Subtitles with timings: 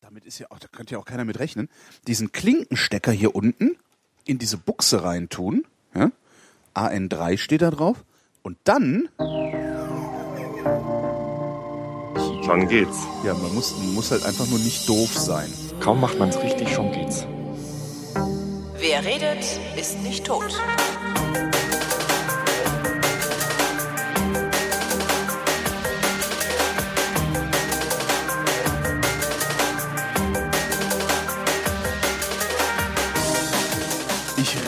[0.00, 1.68] damit ist ja auch, da könnte ja auch keiner mit rechnen,
[2.06, 3.76] diesen Klinkenstecker hier unten
[4.24, 5.66] in diese Buchse reintun.
[5.94, 6.10] Ja?
[6.74, 8.04] AN3 steht da drauf.
[8.42, 9.08] Und dann,
[12.44, 12.96] Schon geht's.
[13.24, 15.52] ja, man muss, man muss halt einfach nur nicht doof sein.
[15.80, 17.26] Kaum macht man's richtig, schon geht's.
[18.78, 19.44] Wer redet,
[19.76, 20.54] ist nicht tot.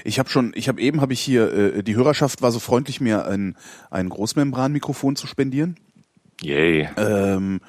[0.04, 3.00] Ich habe schon, ich habe eben habe ich hier, äh, die Hörerschaft war so freundlich,
[3.00, 3.56] mir ein,
[3.90, 5.76] ein Großmembranmikrofon zu spendieren.
[6.40, 6.88] yay.
[6.96, 7.60] Ähm,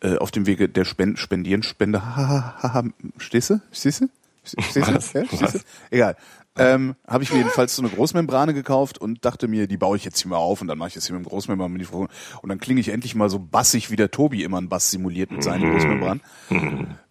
[0.00, 2.84] äh, auf dem Wege der Spend Spendieren, Spende, hahaha,
[3.18, 3.60] stehst du?
[3.70, 4.08] Stehst du?
[4.44, 4.94] Stehst du?
[4.94, 5.12] Was?
[5.12, 5.60] Ja?
[5.90, 6.16] Egal.
[6.58, 10.04] Ähm, habe ich mir jedenfalls so eine Großmembrane gekauft und dachte mir, die baue ich
[10.04, 12.08] jetzt hier mal auf und dann mache ich das hier mit dem Großmembranmikrofon
[12.42, 15.30] und dann klinge ich endlich mal so bassig, wie der Tobi immer einen Bass simuliert
[15.30, 16.20] mit seinen Großmembran.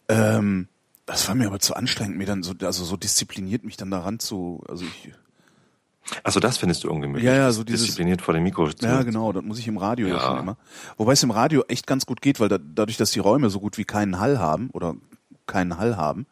[0.09, 0.67] Ähm,
[1.05, 4.19] das war mir aber zu anstrengend, mir dann so, also so diszipliniert mich dann daran
[4.19, 5.13] zu, also ich,
[6.23, 7.25] Also das findest du ungemütlich.
[7.25, 8.69] Ja, ja, so dieses- diszipliniert vor dem Mikro.
[8.71, 10.21] zu- ja genau, das muss ich im Radio ja, Ja.
[10.21, 10.57] schon immer.
[10.97, 13.59] Wobei es im Radio echt ganz gut geht, weil da, dadurch, dass die Räume so
[13.59, 14.95] gut wie keinen Hall haben oder
[15.45, 16.25] keinen Hall haben,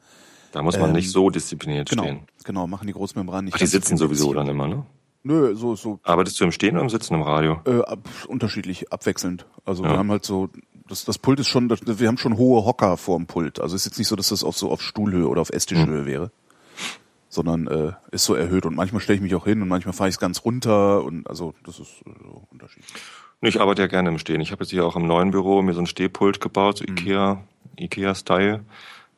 [0.55, 2.19] Da muss man Ähm, nicht so diszipliniert genau, stehen.
[2.45, 3.55] genau, machen die Großmembranen nicht.
[3.55, 4.85] Ach, die sitzen sowieso dann immer, ne?
[5.23, 7.59] Nö, so, so Arbeitest du im Stehen oder im Sitzen im Radio?
[7.65, 7.99] äh, ab,
[8.29, 9.45] unterschiedlich, abwechselnd.
[9.65, 9.97] Also wir Ja.
[9.97, 10.47] haben halt so,
[10.87, 13.59] das, das Pult ist schon, das, wir haben schon hohe Hocker vor dem Pult.
[13.59, 15.99] Also es ist jetzt nicht so, dass das auf so auf Stuhlhöhe oder auf Esstischhöhe
[15.99, 16.05] Hm.
[16.05, 16.31] wäre,
[17.27, 18.65] sondern äh, ist so erhöht.
[18.65, 21.27] Und manchmal stelle ich mich auch hin und manchmal fahre ich es ganz runter und
[21.29, 22.93] also das ist äh, so unterschiedlich.
[23.41, 24.39] Ich arbeite ja gerne im Stehen.
[24.39, 26.95] Ich habe jetzt hier auch im neuen Büro mir so ein Stehpult gebaut, so Mhm.
[26.97, 27.43] Ikea,
[27.77, 28.63] Ikea-Style.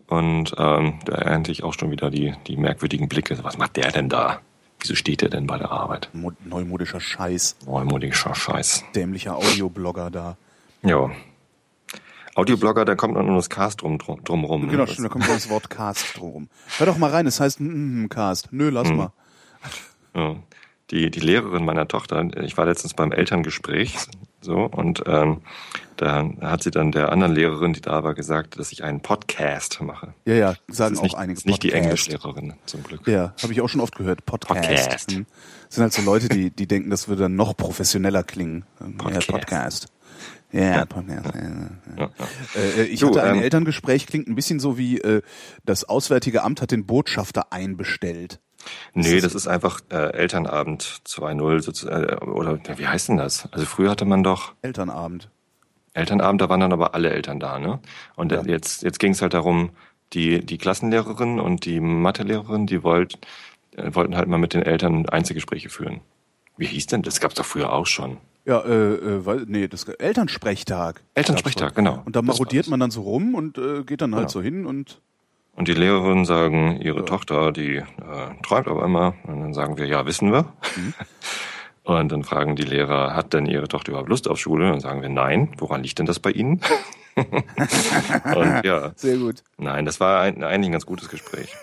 [0.07, 3.37] Und ähm, da ernte ich auch schon wieder die, die merkwürdigen Blicke.
[3.43, 4.39] Was macht der denn da?
[4.79, 6.09] Wieso steht der denn bei der Arbeit?
[6.13, 8.85] Mo neumodischer Scheiß, Neumodischer Scheiß.
[8.95, 10.37] dämlicher Audioblogger da.
[10.83, 11.09] Ja.
[12.35, 14.65] Audioblogger, da kommt noch nur das Cast drum, drum, drum rum.
[14.65, 14.71] ne?
[14.71, 16.49] Genau, Das- stimmt, da kommt das Wort Cast drum.
[16.77, 18.53] Hör doch mal rein, es heißt mm, mm, Cast.
[18.53, 18.97] Nö, lass Hm.
[18.97, 19.11] mal.
[20.15, 20.35] Ja.
[20.91, 23.97] Die, die Lehrerin meiner Tochter, ich war letztens beim Elterngespräch,
[24.47, 25.41] so, und ähm,
[25.97, 29.81] da hat sie dann der anderen Lehrerin, die da war, gesagt, dass ich einen Podcast
[29.81, 30.13] mache.
[30.25, 31.83] Ja, ja, Das sagen ist auch nicht, einige ist nicht die Podcast.
[31.83, 33.05] Englischlehrerin, zum Glück.
[33.07, 34.25] Ja, habe ich auch schon oft gehört.
[34.25, 34.63] Podcast.
[34.69, 35.11] Podcast.
[35.11, 35.25] Hm.
[35.67, 38.63] Sind halt so Leute, die, die denken, das würde dann noch professioneller klingen.
[38.97, 39.27] Podcast.
[39.27, 39.87] Ja, Podcast.
[40.53, 41.35] Ja, Podcast.
[41.35, 41.69] Ja, ja.
[41.97, 42.09] Ja,
[42.55, 42.61] ja.
[42.61, 45.21] Äh, ich Du, hatte ein ähm, Elterngespräch, klingt ein bisschen so wie äh,
[45.65, 48.39] das Auswärtige Amt hat den Botschafter einbestellt.
[48.93, 53.47] Nee, das ist einfach äh, Elternabend 2.0 sozusagen, äh, oder ja, wie heißt denn das?
[53.51, 55.29] Also früher hatte man doch Elternabend.
[55.93, 57.79] Elternabend, da waren dann aber alle Eltern da, ne?
[58.15, 58.43] Und Ja.
[58.43, 59.71] jetzt, jetzt ging es halt darum,
[60.13, 63.17] die, die Klassenlehrerin und die Mathelehrerin, die wollt,
[63.75, 66.01] äh, wollten halt mal mit den Eltern Einzelgespräche führen.
[66.57, 67.15] Wie hieß denn das?
[67.15, 68.17] Das gab's doch früher auch schon.
[68.45, 71.03] Ja, äh, äh, weil, nee, das Elternsprechtag.
[71.15, 72.01] Elternsprechtag, genau.
[72.05, 74.31] Und da marodiert man dann so rum und äh, geht dann halt Genau.
[74.33, 75.01] so hin und
[75.57, 77.83] Und die Lehrerinnen sagen, ihre Tochter, die äh,
[78.43, 79.15] träumt aber immer.
[79.23, 80.53] Und dann sagen wir, ja, wissen wir.
[80.75, 80.93] Mhm.
[81.83, 84.65] Und dann fragen die Lehrer, hat denn ihre Tochter überhaupt Lust auf Schule?
[84.65, 85.53] Und dann sagen wir, nein.
[85.57, 86.59] Woran liegt denn das bei Ihnen?
[87.15, 89.41] und ja, sehr gut.
[89.57, 91.55] nein, das war ein, eigentlich ein ganz gutes Gespräch.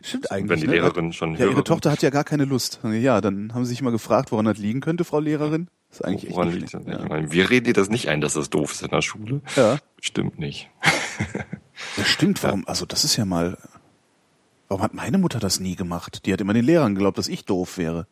[0.00, 0.48] Stimmt eigentlich.
[0.48, 0.72] Wenn die ne?
[0.74, 2.80] Lehrerin schon Ja, ihre Tochter hat ja gar keine Lust.
[2.84, 5.68] Ja, dann haben sie sich mal gefragt, woran das liegen könnte, Frau Lehrerin.
[5.90, 6.82] Das ist eigentlich echt Woran nicht liegt das?
[6.84, 7.00] schlecht.
[7.02, 9.42] Ich meine, wir reden dir das nicht ein, dass das doof ist in der Schule.
[9.56, 9.78] Ja.
[10.00, 10.70] Stimmt nicht.
[11.96, 12.66] Das stimmt, warum?
[12.66, 13.58] Also das ist ja mal.
[14.68, 16.24] Warum hat meine Mutter das nie gemacht?
[16.26, 18.06] Die hat immer den Lehrern geglaubt, dass ich doof wäre.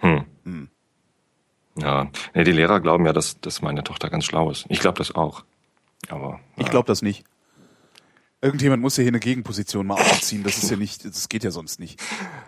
[0.00, 0.68] Hm.
[1.76, 4.66] Ja, nee, die Lehrer glauben ja, dass, dass meine Tochter ganz schlau ist.
[4.68, 5.44] Ich glaube das auch.
[6.08, 7.24] Aber Ich glaube das nicht.
[8.44, 10.42] Irgendjemand muss ja hier eine Gegenposition mal aufziehen.
[10.42, 12.00] Das ist ja nicht, das geht ja sonst nicht.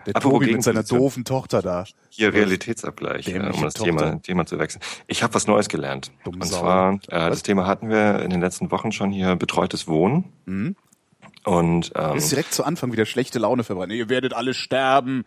[0.05, 1.85] Der Apropos Tobi mit seiner doofen Tochter da.
[2.09, 3.75] Hier Realitätsabgleich, äh, um das.
[3.75, 4.81] Thema, Thema zu wechseln.
[5.07, 6.11] Ich habe was Neues gelernt.
[6.25, 9.87] Dumme Und zwar, äh, das Thema hatten wir in den letzten Wochen schon hier, betreutes
[9.87, 10.25] Wohnen.
[10.45, 10.75] Mhm.
[11.45, 13.95] Und ähm, Ist direkt zu Anfang wieder schlechte Laune verbrennen.
[13.95, 15.23] Ihr werdet alle sterben.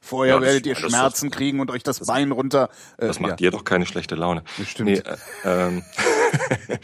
[0.00, 2.68] Vorher Ja, das- werdet ihr das- Schmerzen kriegen und euch das, Bein runter.
[2.96, 3.36] Äh, Das macht ja.
[3.36, 4.42] dir doch keine schlechte Laune.
[4.58, 4.90] Das stimmt.
[4.90, 5.82] Nee, äh, ähm,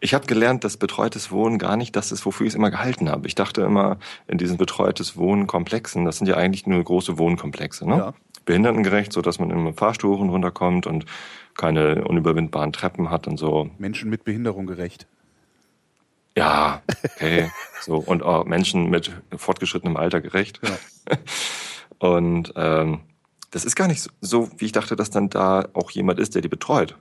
[0.00, 3.10] ich habe gelernt, dass betreutes Wohnen gar nicht das ist, wofür ich es immer gehalten
[3.10, 3.26] habe.
[3.26, 7.96] Ich dachte immer, in diesen betreutes Wohnen-Komplexen, das sind ja eigentlich nur große Wohnkomplexe, ne?
[7.96, 8.14] Ja.
[8.44, 11.04] Behindertengerecht, so dass man im Fahrstuhl hoch und runter kommt und
[11.54, 13.70] keine unüberwindbaren Treppen hat und so.
[13.78, 15.06] Menschen mit Behinderung gerecht.
[16.36, 17.50] Ja, okay.
[17.82, 20.60] so und auch Menschen mit fortgeschrittenem Alter gerecht.
[21.98, 23.00] Und ähm,
[23.50, 26.42] das ist gar nicht so, wie ich dachte, dass dann da auch jemand ist, der
[26.42, 26.96] die betreut.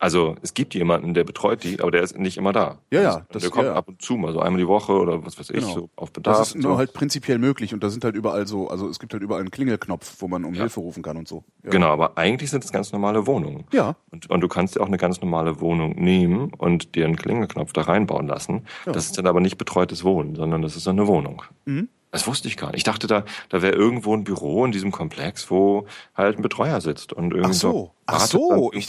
[0.00, 2.78] Also es gibt jemanden, der betreut die, aber der ist nicht immer da.
[2.90, 3.76] Ja, ja, Also, das- der kommt ja, ja.
[3.76, 5.74] ab und zu mal so einmal die Woche oder was weiß ich, Genau.
[5.74, 6.38] so auf Bedarf.
[6.38, 6.78] Das ist nur so.
[6.78, 9.50] halt prinzipiell möglich und da sind halt überall so, also es gibt halt überall einen
[9.50, 11.42] Klingelknopf, wo man um Hilfe rufen kann und so.
[11.64, 11.70] Ja.
[11.70, 13.64] Genau, aber eigentlich sind es ganz normale Wohnungen.
[13.72, 13.96] Ja.
[14.10, 17.72] Und, und du kannst dir auch eine ganz normale Wohnung nehmen und dir einen Klingelknopf
[17.72, 18.64] da reinbauen lassen.
[18.86, 18.92] Ja.
[18.92, 21.42] Das ist dann aber nicht betreutes Wohnen, sondern das ist dann eine Wohnung.
[21.64, 21.88] Mhm.
[22.10, 22.78] Das wusste ich gar nicht.
[22.78, 25.84] Ich dachte, da, da wäre irgendwo ein Büro in diesem Komplex, wo
[26.14, 27.90] halt ein Betreuer sitzt und irgendwie Ach so.
[28.06, 28.70] Ach so.
[28.72, 28.86] Ich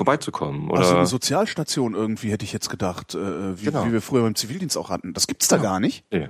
[0.00, 0.70] vorbeizukommen.
[0.70, 3.84] Oder Also eine Sozialstation irgendwie hätte ich jetzt gedacht, äh, wie, Genau.
[3.86, 5.12] wie wir früher beim Zivildienst auch hatten.
[5.12, 6.04] Das gibt's da gar nicht.
[6.10, 6.28] nee.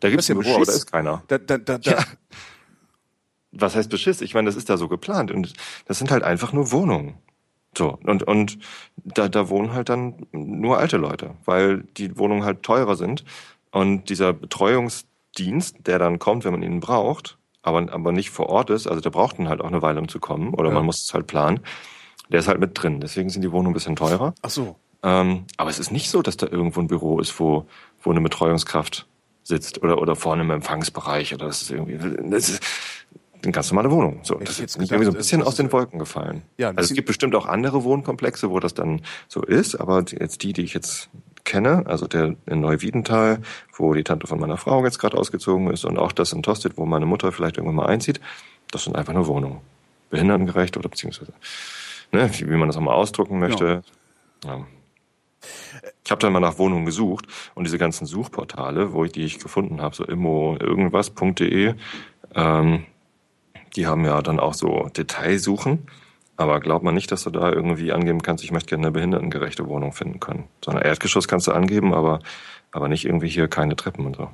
[0.00, 1.24] Da gibt es ja Büro, aber da ist keiner.
[1.26, 2.04] Da, da, da, da, Ja.
[3.50, 4.20] Was heißt Beschiss?
[4.20, 5.54] Ich meine, das ist da so geplant und
[5.86, 7.14] das sind halt einfach nur Wohnungen.
[7.76, 8.58] So, und, und
[8.96, 13.24] da, da wohnen halt dann nur alte Leute, weil die Wohnungen halt teurer sind.
[13.72, 18.70] Und dieser Betreuungsdienst, der dann kommt, wenn man ihn braucht, aber, aber nicht vor Ort
[18.70, 20.74] ist, also der braucht dann halt auch eine Weile, um zu kommen, oder Ja.
[20.76, 21.60] man muss es halt planen,
[22.30, 23.00] der ist halt mit drin.
[23.00, 24.34] Deswegen sind die Wohnungen ein bisschen teurer.
[24.42, 24.76] Ach so.
[25.02, 27.66] Ähm, aber es ist nicht so, dass da irgendwo ein Büro ist, wo,
[28.02, 29.06] wo eine Betreuungskraft
[29.44, 31.98] sitzt oder, oder vorne im Empfangsbereich oder das ist irgendwie,
[32.30, 32.62] das ist
[33.42, 34.20] eine ganz normale Wohnung.
[34.24, 36.42] So, das ist irgendwie so ein bisschen das aus den Wolken gefallen.
[36.58, 40.04] Ja, also es bisschen- gibt bestimmt auch andere Wohnkomplexe, wo das dann so ist, aber
[40.10, 41.08] jetzt die, die ich jetzt
[41.44, 43.40] kenne, also der in Neuwiedental,
[43.76, 46.76] wo die Tante von meiner Frau jetzt gerade ausgezogen ist und auch das in Tosted,
[46.76, 48.20] wo meine Mutter vielleicht irgendwann mal einzieht,
[48.72, 49.60] das sind einfach nur Wohnungen.
[50.10, 51.32] Behindertengerecht oder beziehungsweise,
[52.12, 53.82] ne, wie, wie man das auch mal ausdrucken möchte.
[54.44, 54.66] Ja.
[56.04, 59.38] Ich habe dann mal nach Wohnungen gesucht und diese ganzen Suchportale, wo ich die ich
[59.38, 61.74] gefunden habe, so immo irgendwas.de,
[62.34, 62.86] ähm,
[63.76, 65.86] die haben ja dann auch so Detailsuchen.
[66.36, 69.66] Aber glaubt man nicht, dass du da irgendwie angeben kannst, ich möchte gerne eine behindertengerechte
[69.66, 70.44] Wohnung finden können.
[70.64, 72.20] So ein Erdgeschoss kannst du angeben, aber,
[72.70, 74.30] aber nicht irgendwie hier keine Treppen und so.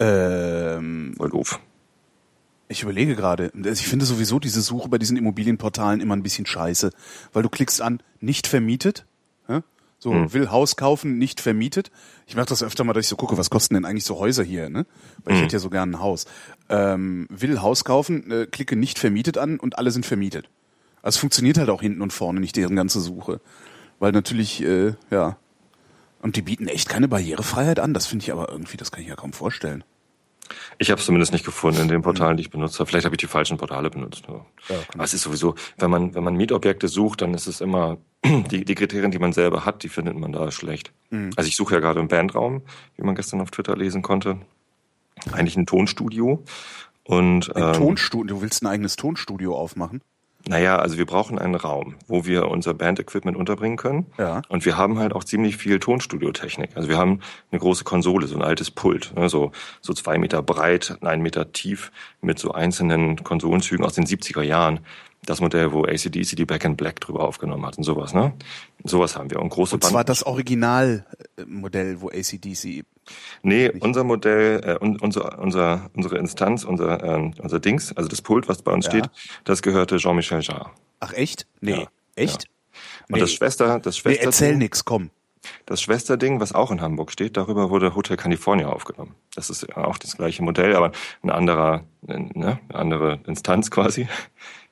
[0.00, 1.60] Ähm, Voll doof.
[2.68, 3.50] Ich überlege gerade.
[3.54, 6.90] Also Ich finde sowieso diese Suche bei diesen Immobilienportalen immer ein bisschen scheiße,
[7.32, 9.06] weil du klickst an nicht vermietet.
[9.48, 9.62] ja?
[9.98, 10.32] So, Hm.
[10.32, 11.90] will Haus kaufen, nicht vermietet.
[12.26, 14.44] Ich mache das öfter mal, dass ich so gucke, was kosten denn eigentlich so Häuser
[14.44, 14.86] hier, ne?
[15.24, 15.44] Weil ich Hm.
[15.44, 16.26] hätte ja so gern ein Haus.
[16.68, 20.48] Ähm, will Haus kaufen, äh, klicke nicht vermietet an und alle sind vermietet.
[21.02, 23.40] Also es funktioniert halt auch hinten und vorne nicht deren ganze Suche.
[23.98, 25.36] Weil natürlich, äh, ja.
[26.20, 27.94] Und die bieten echt keine Barrierefreiheit an.
[27.94, 29.82] Das finde ich aber irgendwie, das kann ich ja kaum vorstellen.
[30.76, 32.88] Ich habe es zumindest nicht gefunden in den Portalen, die ich benutzt habe.
[32.88, 34.24] Vielleicht habe ich die falschen Portale benutzt.
[34.28, 34.76] Ja.
[34.94, 38.64] Aber es ist sowieso, wenn man, wenn man Mietobjekte sucht, dann ist es immer, die,
[38.64, 40.92] die Kriterien, die man selber hat, die findet man da schlecht.
[41.10, 41.30] Mhm.
[41.36, 42.62] Also ich suche ja gerade einen Bandraum,
[42.96, 44.38] wie man gestern auf Twitter lesen konnte.
[45.32, 46.44] Eigentlich ein Tonstudio.
[47.04, 50.02] Und Ein ähm, Tonstudio, du willst ein eigenes Tonstudio aufmachen?
[50.46, 54.06] Naja, also wir brauchen einen Raum, wo wir unser Bandequipment unterbringen können.
[54.18, 54.42] Ja.
[54.48, 56.70] Und wir haben halt auch ziemlich viel Tonstudiotechnik.
[56.74, 57.20] Also wir haben
[57.50, 61.52] eine große Konsole, so ein altes Pult, ne, so, so zwei Meter breit, ein Meter
[61.52, 61.90] tief,
[62.20, 64.80] mit so einzelnen Konsolenzügen aus den 70er Jahren.
[65.28, 68.32] Das Modell, wo ACDC die Back in Black drüber aufgenommen hat und sowas, ne?
[68.84, 69.40] Sowas haben wir.
[69.42, 72.84] Und große Und zwar das Originalmodell, wo ACDC.
[73.42, 78.22] Nee, unser Modell, äh, un, unser, unser, unsere Instanz, unser, ähm, unser Dings, also das
[78.22, 78.92] Pult, was bei uns Ja.
[78.92, 79.10] steht,
[79.44, 80.70] das gehörte Jean-Michel Jarre.
[81.00, 81.46] Ach echt?
[81.60, 81.72] Nee.
[81.72, 81.86] Ja.
[82.16, 82.46] Echt?
[83.08, 83.20] Und Nee.
[83.20, 85.10] das Schwester, das Nee, Schwester, erzähl nix, komm.
[85.66, 89.14] das Schwesterding, was auch in Hamburg steht, darüber wurde Hotel California aufgenommen.
[89.34, 90.92] Das ist ja auch das gleiche Modell, aber
[91.22, 94.08] ein anderer, ne, eine andere Instanz quasi.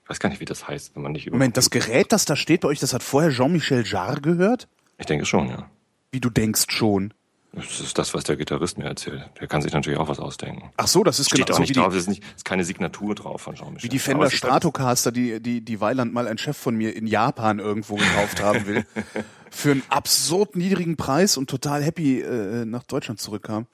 [0.06, 1.34] Ich weiß gar nicht, wie das heißt, wenn man nicht über.
[1.36, 4.68] Moment, das Gerät, das da steht bei euch, das hat vorher Jean-Michel Jarre gehört?
[4.98, 5.68] Ich denke schon, ja.
[6.12, 7.12] Wie du denkst schon.
[7.52, 9.28] Das ist das, was der Gitarrist mir erzählt.
[9.40, 10.70] Der kann sich natürlich auch was ausdenken.
[10.76, 12.22] Ach so, das ist Steht genau auch so nicht wie die, drauf, es ist, nicht,
[12.36, 13.82] ist keine Signatur drauf von Jean-Michel.
[13.82, 17.08] wie die Fender halt- Stratocaster, die, die, die Weiland mal ein Chef von mir in
[17.08, 18.86] Japan irgendwo gekauft haben will.
[19.56, 23.66] Für einen absurd niedrigen Preis und total happy äh, nach Deutschland zurückkam.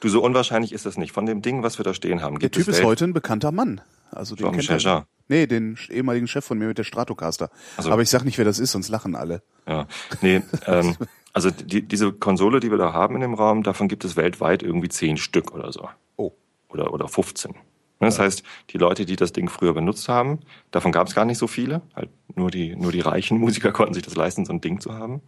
[0.00, 1.12] Du, so unwahrscheinlich ist das nicht.
[1.12, 3.12] Von dem Ding, was wir da stehen haben, Der gibt Typ es ist heute ein
[3.12, 3.80] bekannter Mann.
[4.10, 5.06] Also den kennt er.
[5.28, 7.50] Nee, den ehemaligen Chef von mir mit der Stratocaster.
[7.76, 7.92] Ach so.
[7.92, 9.42] Aber ich sag nicht, wer das ist, sonst lachen alle.
[9.68, 9.86] Ja,
[10.22, 10.96] nee, ähm,
[11.32, 14.64] also die, diese Konsole, die wir da haben in dem Raum, davon gibt es weltweit
[14.64, 15.88] irgendwie zehn Stück oder so.
[16.16, 16.32] Oh.
[16.68, 17.54] Oder, oder 15.
[18.00, 20.40] Ne, Das heißt, die Leute, die das Ding früher benutzt haben,
[20.70, 21.82] davon gab es gar nicht so viele.
[21.94, 24.94] Halt nur die, nur die reichen Musiker konnten sich das leisten, so ein Ding zu
[24.94, 25.22] haben.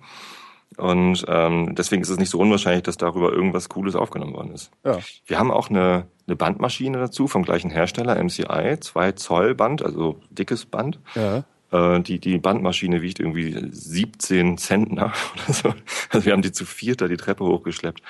[0.77, 4.71] Und ähm, deswegen ist es nicht so unwahrscheinlich, dass darüber irgendwas Cooles aufgenommen worden ist.
[4.85, 4.99] Ja.
[5.27, 10.21] Wir haben auch eine, eine Bandmaschine dazu vom gleichen Hersteller, MCI, 2 Zoll Band, also
[10.31, 11.01] dickes Band.
[11.17, 11.45] Ja.
[11.73, 15.75] Äh, die, die Bandmaschine wiegt irgendwie 17 Zentner oder so.
[16.11, 18.01] Also wir haben die zu viert da die Treppe hochgeschleppt.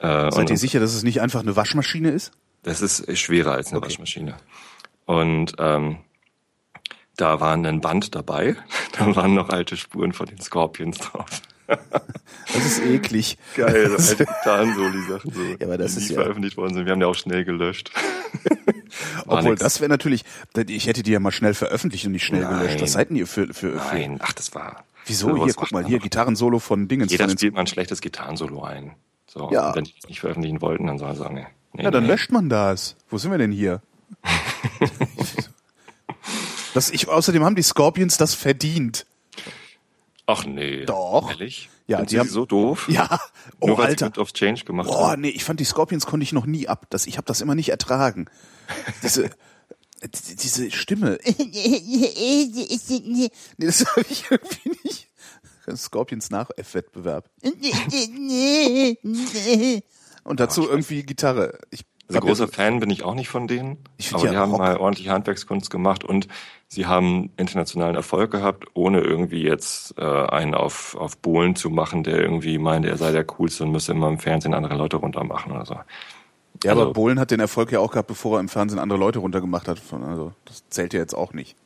[0.00, 2.32] Äh, Seid ihr sicher, dass es nicht einfach eine Waschmaschine ist?
[2.62, 3.86] Das ist schwerer als eine Okay.
[3.88, 4.36] Waschmaschine.
[5.06, 5.98] Und ähm,
[7.16, 8.56] da war ein Band dabei.
[8.98, 11.26] Da waren noch alte Spuren von den Scorpions drauf.
[12.52, 13.38] Das ist eklig.
[13.56, 16.84] Geil, so alte Gitarren-Soli-Sachen, so, Ja, aber das die ist ja- veröffentlicht worden sind.
[16.84, 17.92] Wir haben die auch schnell gelöscht.
[19.26, 19.60] Obwohl, nix.
[19.60, 20.24] das wäre natürlich,
[20.66, 22.58] ich hätte die ja mal schnell veröffentlicht und nicht schnell Nein.
[22.58, 22.82] gelöscht.
[22.82, 24.84] Was seid denn ihr für, für, Nein, ach, das war.
[25.06, 25.44] Wieso?
[25.44, 26.00] Hier, guck mal, hier.
[26.00, 27.12] Gitarrensolo von Dingens.
[27.12, 28.92] Jeder spielt mal ein schlechtes Gitarrensolo ein.
[29.28, 29.68] So, Ja.
[29.68, 31.46] und wenn die es nicht veröffentlichen wollten, dann sollen sie sagen, nee.
[31.72, 32.10] Nee Ja, dann nee.
[32.10, 32.96] löscht man das.
[33.08, 33.82] Wo sind wir denn hier?
[36.74, 39.06] das, ich, außerdem haben die Scorpions das verdient.
[40.26, 40.84] Ach nee.
[40.84, 41.30] Doch.
[41.30, 41.68] Ehrlich?
[41.86, 42.86] Ja, Sind die sie haben- so doof?
[42.88, 43.18] Ja,
[43.58, 44.04] oh Nur weil sie Alter.
[44.06, 45.22] mit auf Change gemacht Boah, haben.
[45.22, 46.86] nee, ich fand die Scorpions konnte ich noch nie ab.
[46.90, 48.26] Das, ich habe das immer nicht ertragen.
[49.02, 49.30] Diese,
[50.04, 51.18] die- diese Stimme.
[51.26, 55.08] Nee, das habe ich irgendwie nicht.
[55.76, 57.28] Scorpions nach F-Wettbewerb.
[60.24, 61.58] Und dazu irgendwie Gitarre.
[61.70, 63.78] Ich Also großer Fan bin ich auch nicht von denen.
[63.96, 66.28] Ich aber ja die haben Rock- mal ordentlich Handwerkskunst gemacht und
[66.68, 72.02] sie haben internationalen Erfolg gehabt, ohne irgendwie jetzt äh, einen auf, auf Bohlen zu machen,
[72.04, 75.52] der irgendwie meint, er sei der Coolste und müsse immer im Fernsehen andere Leute runtermachen
[75.52, 75.74] oder so.
[76.64, 78.98] Ja, aber Also- Bohlen hat den Erfolg ja auch gehabt, bevor er im Fernsehen andere
[78.98, 79.80] Leute runtergemacht hat.
[80.06, 81.56] Also das zählt ja jetzt auch nicht.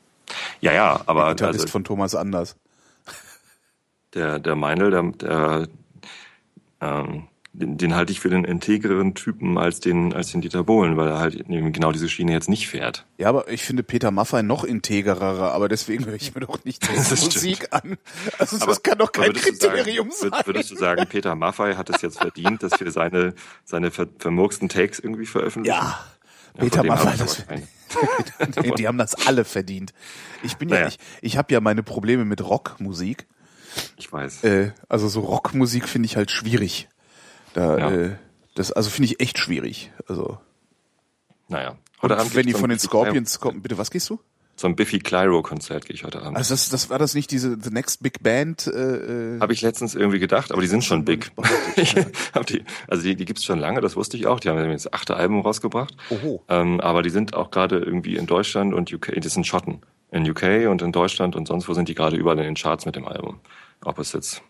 [0.61, 2.57] Ja, ja, aber Gitarrist also, von Thomas Anders.
[4.15, 5.69] der, der Meinl, der, der
[6.81, 7.25] ähm,
[7.57, 11.09] den, den halte ich für den integreren Typen als den, als den Dieter Bohlen, weil
[11.09, 13.07] er halt eben genau diese Schiene jetzt nicht fährt.
[13.17, 16.85] Ja, aber ich finde Peter Maffay noch integerer, aber deswegen höre ich mir doch nicht
[17.07, 17.23] stimmt.
[17.23, 17.97] Musik an.
[18.39, 20.41] Also das kann doch kein aber Kriterium sagen, sein.
[20.41, 23.35] würd- Würdest du sagen, Peter Maffay hat es jetzt verdient, dass wir seine,
[23.65, 25.77] seine ver vermurksten Takes irgendwie veröffentlichen?
[25.79, 25.99] ja,
[26.57, 29.93] Ja, Peter Maffay, das, aber die, die haben das alle verdient.
[30.43, 30.89] Ich bin ja, Naja.
[30.89, 33.27] ich, ich habe ja meine Probleme mit Rockmusik.
[33.97, 34.43] Ich weiß.
[34.45, 36.89] Äh, also so Rockmusik finde ich halt schwierig.
[37.55, 37.91] Da, Ja.
[37.91, 38.17] äh,
[38.55, 39.91] das, also finde ich echt schwierig.
[40.07, 40.39] Also
[41.49, 41.77] naja.
[42.03, 44.21] Heute Abend wenn die von den Scorpions kommen, bitte, was gehst du?
[44.57, 46.37] Zum Biffy Clyro Konzert gehe ich heute Abend.
[46.37, 48.69] Also das, das war das nicht diese The Next Big Band?
[48.69, 51.33] Äh, äh, Habe ich letztens irgendwie gedacht, aber die sind schon big.
[51.77, 51.97] Ich
[52.33, 54.39] hab die, also die, die gibt's schon lange, das wusste ich auch.
[54.39, 55.97] Die haben jetzt das achte Album rausgebracht.
[56.11, 56.45] Oho.
[56.49, 59.81] Ähm, aber die sind auch gerade irgendwie in Deutschland und UK, die sind Schotten.
[60.13, 62.87] In UK und in Deutschland und sonst wo sind die gerade überall in den Charts
[62.87, 63.41] mit dem Album.
[63.85, 64.41] Ob es jetzt,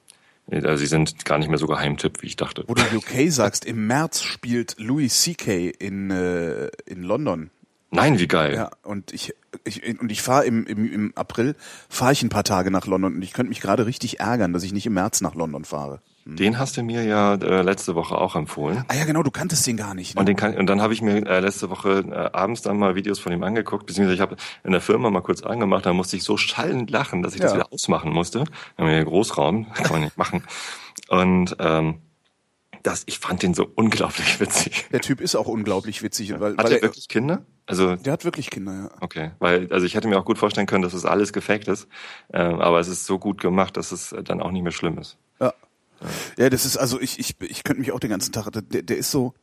[0.51, 2.65] also sie sind gar nicht mehr so Geheimtipp, wie ich dachte.
[2.67, 5.71] Wo du UK sagst, im März spielt Louis C.K.
[5.71, 7.51] in, äh, in London.
[7.91, 8.55] Nein, wie geil.
[8.55, 9.35] Ja, und ich,
[9.65, 11.55] ich und ich fahre im, im, im April
[11.89, 14.65] fahre ich ein paar Tage nach London und ich könnte mich gerade richtig ärgern, dass
[14.65, 16.01] ich nicht im März nach London fahre.
[16.27, 18.83] Den hast du mir ja äh, letzte Woche auch empfohlen.
[18.89, 20.15] Ah ja, genau, du kanntest den gar nicht.
[20.15, 20.21] Ne?
[20.21, 22.95] Und, den kann, und dann habe ich mir äh, letzte Woche äh, abends dann mal
[22.95, 26.17] Videos von ihm angeguckt, beziehungsweise ich habe in der Firma mal kurz angemacht, da musste
[26.17, 27.59] ich so schallend lachen, dass ich das Ja.
[27.59, 28.45] wieder ausmachen musste.
[28.77, 30.43] Wir haben ja Großraum, kann man nicht machen.
[31.09, 32.01] Und ähm,
[32.83, 34.87] das, ich fand den so unglaublich witzig.
[34.93, 37.45] Der Typ ist auch unglaublich witzig, weil, Hat weil er wirklich Kinder?
[37.67, 38.91] Also der hat wirklich Kinder, ja.
[39.01, 41.89] okay, weil also ich hätte mir auch gut vorstellen können, dass es alles gefaked ist,
[42.33, 45.19] äh, aber es ist so gut gemacht, dass es dann auch nicht mehr schlimm ist.
[46.37, 46.45] Ja.
[46.45, 48.97] Ja, das ist also ich ich ich könnte mich auch den ganzen Tag der, der
[48.97, 49.35] ist so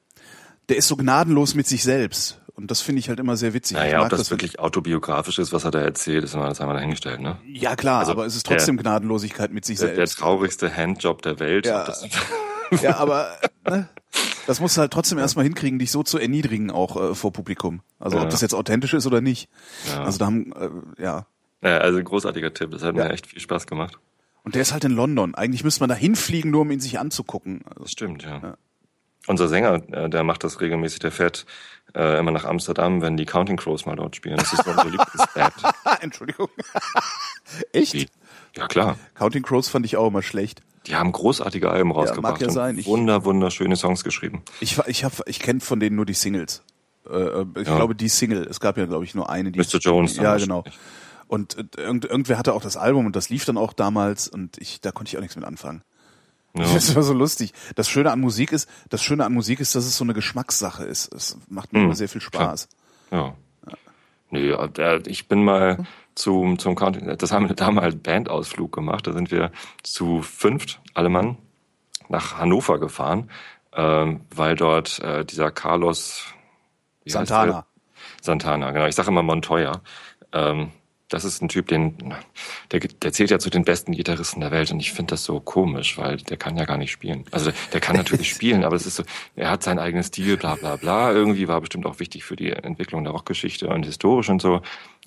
[0.70, 3.78] der ist so gnadenlos mit sich selbst und das finde ich halt immer sehr witzig.
[3.78, 6.76] Naja, ob mag das, wirklich autobiografisch ist, was er da erzählt, ist immer das einmal
[6.76, 7.40] dahingestellt, ne?
[7.48, 10.20] Ja, klar, Also aber es ist der- trotzdem Gnadenlosigkeit mit sich Der, der selbst.
[10.20, 11.66] traurigste Handjob der Welt.
[11.66, 11.86] Ja.
[11.86, 12.06] Das,
[12.82, 13.36] Ja, aber
[13.68, 13.90] ne,
[14.48, 17.82] das musst du halt trotzdem erstmal hinkriegen, dich so zu erniedrigen auch äh, vor Publikum.
[18.00, 18.24] Also Ja.
[18.24, 19.50] ob das jetzt authentisch ist oder nicht.
[19.90, 20.04] Ja.
[20.04, 21.26] Also da haben äh, ja
[21.62, 22.72] Ja, also ein großartiger Tipp.
[22.72, 23.06] Das hat Ja.
[23.06, 23.98] mir echt viel Spaß gemacht.
[24.44, 25.36] Und der ist halt in London.
[25.36, 27.62] Eigentlich müsste man da hinfliegen, nur um ihn sich anzugucken.
[27.68, 28.38] Also, Das stimmt, ja.
[28.42, 28.58] Ja.
[29.28, 31.00] Unser Sänger, äh, der macht das regelmäßig.
[31.00, 31.46] Der fährt
[31.94, 34.38] äh, immer nach Amsterdam, wenn die Counting Crows mal dort spielen.
[34.38, 35.54] Das ist unsere Lieblingsband.
[36.02, 36.48] Entschuldigung.
[37.74, 37.94] Echt?
[37.94, 38.08] Die,
[38.56, 38.98] ja klar.
[39.16, 40.62] Counting Crows fand ich auch immer schlecht.
[40.88, 42.78] Die haben großartige Alben rausgebracht ja und sein.
[42.80, 44.42] Ich- wunder, wunderschöne Songs geschrieben.
[44.60, 46.64] Ich ich hab, ich kenne von denen nur die Singles.
[47.08, 47.76] Äh, äh, ich Ja.
[47.76, 48.48] glaube die Single.
[48.50, 49.52] Es gab ja glaube ich nur eine.
[49.52, 49.78] Die Mr.
[49.80, 50.64] Jones Ja, genau.
[50.64, 50.80] wahrscheinlich.
[51.32, 54.58] Und äh, irgend, irgendwer hatte auch das Album und das lief dann auch damals und
[54.58, 55.82] ich da konnte ich auch nichts mit anfangen.
[56.54, 56.66] Ja.
[56.74, 57.54] Das war so lustig.
[57.76, 60.84] Das Schöne an Musik ist, das Schöne an Musik ist, dass es so eine Geschmackssache
[60.84, 61.14] ist.
[61.14, 62.68] Es macht mir Mhm, immer sehr viel Spaß.
[63.12, 63.34] Ja.
[64.30, 65.86] Nee, ja, der- ich bin mal
[66.16, 69.08] zum, zum Counting, das haben wir da mal einen Bandausflug gemacht.
[69.08, 69.52] Da sind wir
[69.84, 71.38] zu fünft, alle Mann,
[72.10, 73.30] nach Hannover gefahren,
[73.72, 76.26] ähm, weil dort äh, dieser Carlos
[77.06, 77.66] Santana.
[78.22, 78.88] Santana, genau.
[78.88, 79.82] Ich sage immer Montoya.
[80.34, 80.72] Ähm,
[81.12, 82.16] das ist ein Typ, den,
[82.72, 85.40] der, der zählt ja zu den besten Gitarristen der Welt und ich finde das so
[85.40, 87.26] komisch, weil der kann ja gar nicht spielen.
[87.32, 89.04] Also der kann natürlich spielen, aber es ist so,
[89.36, 91.12] er hat sein eigenes Stil, bla bla bla.
[91.12, 94.62] Irgendwie war bestimmt auch wichtig für die Entwicklung der Rockgeschichte und historisch und so.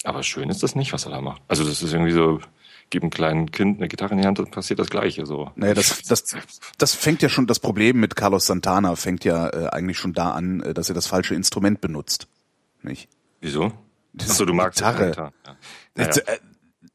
[0.04, 1.40] Aber schön ist das nicht, was er da macht.
[1.48, 2.40] Also das ist irgendwie so,
[2.90, 5.50] gib einem kleinen Kind eine Gitarre in die Hand, dann passiert das Gleiche so.
[5.56, 6.36] Naja, das, das,
[6.76, 10.32] das fängt ja schon, das Problem mit Carlos Santana fängt ja äh, eigentlich schon da
[10.32, 12.28] an, äh, dass er das falsche Instrument benutzt.
[12.82, 13.08] Nicht?
[13.40, 13.72] Wieso?
[14.14, 15.08] Das Achso, du magst Gitarre.
[15.08, 15.32] Gitarre.
[15.44, 15.56] Ja.
[15.94, 16.10] Naja.
[16.26, 16.38] äh,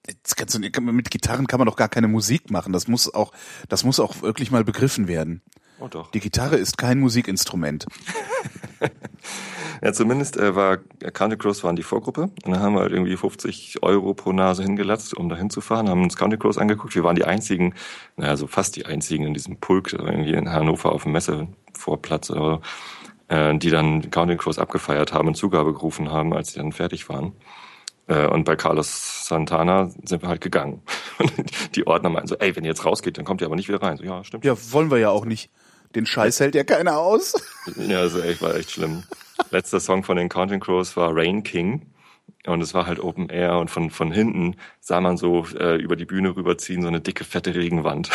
[0.08, 2.74] jetzt kannst du, mit Gitarren kann man doch gar keine Musik machen.
[2.74, 3.32] Das muss auch,
[3.68, 5.42] das muss auch wirklich mal begriffen werden.
[5.80, 6.12] Oh doch.
[6.12, 7.86] Die Gitarre ist kein Musikinstrument.
[9.82, 13.16] Ja, zumindest äh, war County Cross waren die Vorgruppe und dann haben wir halt irgendwie
[13.16, 16.96] 50 Euro pro Nase hingelatzt, um da hinzufahren, haben uns County Cross angeguckt.
[16.96, 17.74] Wir waren die einzigen,
[18.18, 22.62] naja, so fast die einzigen in diesem Pulk, irgendwie in Hannover auf dem Messevorplatz oder
[23.30, 26.74] so, äh, die dann County Cross abgefeiert haben und Zugabe gerufen haben, als sie dann
[26.74, 27.34] fertig waren.
[28.10, 30.82] Äh, Und bei Carlos Santana sind wir halt gegangen.
[31.20, 31.32] Und
[31.76, 33.82] die Ordner meinten so, ey, wenn ihr jetzt rausgeht, dann kommt ihr aber nicht wieder
[33.82, 33.98] rein.
[33.98, 34.44] So, ja, stimmt.
[34.44, 35.50] Ja, wollen wir ja auch nicht.
[35.96, 37.34] Den Scheiß hält ja keiner aus.
[37.78, 39.04] Ja, also echt, war echt schlimm.
[39.52, 41.88] Letzter Song von den Counting Crows war Rain King.
[42.46, 45.98] Und es war halt Open Air und von, von hinten sah man so äh, über
[45.98, 48.10] die Bühne rüberziehen, so eine dicke, fette Regenwand.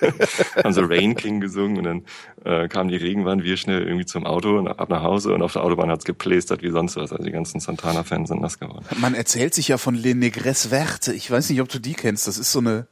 [0.62, 2.04] Haben so Rain King gesungen und dann
[2.44, 5.54] äh, kam die Regenwand, wir schnell irgendwie zum Auto und ab nach Hause und auf
[5.54, 7.12] der Autobahn hat's geplästert wie sonst was.
[7.12, 8.84] Also die ganzen Santana-Fans sind nass geworden.
[8.96, 11.14] Man erzählt sich ja von Les Negres Vertes.
[11.14, 12.26] Ich weiß nicht, ob du die kennst.
[12.26, 12.86] Das ist so eine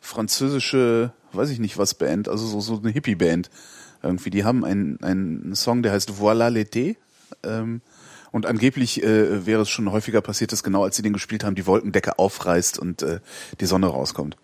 [0.00, 3.50] französische, weiß ich nicht was Band, also so, so eine Hippie-Band.
[4.02, 6.96] Irgendwie, die haben einen, einen Song, der heißt Voilà l'été.
[7.44, 7.80] Ähm,
[8.32, 11.54] und angeblich äh, wäre es schon häufiger passiert, dass genau als sie den gespielt haben,
[11.54, 13.20] die Wolkendecke aufreißt und äh,
[13.60, 14.36] die Sonne rauskommt.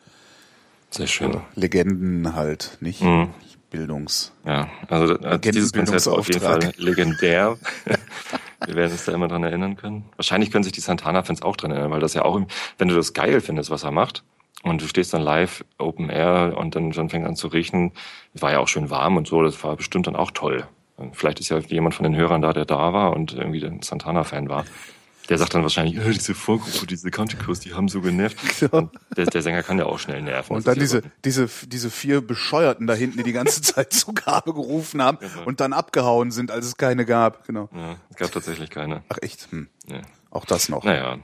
[0.90, 1.40] Sehr schön.
[1.54, 3.02] Legenden halt, nicht?
[3.02, 3.30] Mhm.
[3.71, 4.33] Bildungs.
[4.47, 7.59] Ja, also äh, dieses Konzert war auf jeden Fall legendär.
[8.66, 10.07] Wir werden uns da immer dran erinnern können.
[10.16, 12.47] Wahrscheinlich können sich die Santana-Fans auch dran erinnern, weil das ja auch, im-
[12.78, 14.25] wenn du das geil findest, was er macht,
[14.62, 17.92] und du stehst dann live, Open Air, und dann, dann fängt an zu riechen,
[18.35, 20.66] es war ja auch schön warm und so, das war bestimmt dann auch toll.
[21.12, 24.49] Vielleicht ist ja jemand von den Hörern da, der da war und irgendwie ein Santana-Fan
[24.49, 24.64] war.
[25.28, 28.62] Der sagt dann wahrscheinlich, äh, diese Vorgruppe, diese Country Crews, die haben so genervt.
[28.73, 30.57] Und der, der Sänger kann ja auch schnell nerven.
[30.57, 33.61] Und Das dann ist ja diese, diese, diese vier Bescheuerten da hinten, die die ganze
[33.63, 35.45] Zeit Zugabe gerufen haben Genau.
[35.45, 37.47] und dann abgehauen sind, als es keine gab.
[37.47, 37.69] Genau.
[37.75, 39.02] Ja, es gab tatsächlich keine.
[39.11, 39.52] Ach echt?
[39.52, 39.69] Hm.
[39.87, 40.00] Ja.
[40.30, 40.82] Auch das noch.
[40.84, 41.19] Naja,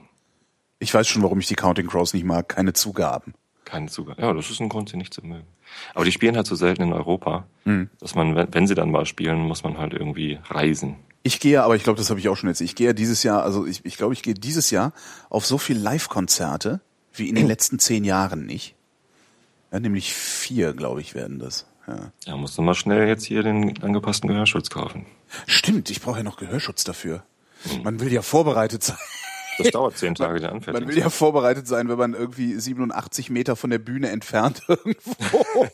[0.80, 2.46] Ich weiß schon, warum ich die Counting Crows nicht mag.
[2.50, 3.32] Keine Zugaben.
[3.64, 4.20] Keine Zugabe.
[4.20, 5.46] Ja, das ist ein Grund, sie nicht zu mögen.
[5.94, 7.88] Aber die spielen halt so selten in Europa, Hm.
[8.00, 10.96] dass man, wenn, sie dann mal spielen, muss man halt irgendwie reisen.
[11.22, 12.60] Ich gehe, aber ich glaube, das habe ich auch schon jetzt.
[12.60, 14.92] Ich gehe dieses Jahr, also ich, ich glaube, ich gehe dieses Jahr
[15.30, 16.80] auf so viel Live-Konzerte
[17.14, 18.74] wie in den letzten zehn Jahren nicht.
[19.72, 21.66] Ja, nämlich vier, glaube ich, werden das.
[21.86, 22.12] Ja.
[22.26, 25.06] Ja, musst du mal schnell jetzt hier den angepassten Gehörschutz kaufen.
[25.46, 27.22] Stimmt, ich brauche ja noch Gehörschutz dafür.
[27.82, 28.96] Man will ja vorbereitet sein.
[29.58, 30.88] Das dauert zehn Tage, der Man Anfertigung.
[30.88, 35.66] will ja vorbereitet sein, wenn man irgendwie 87 Meter von der Bühne entfernt irgendwo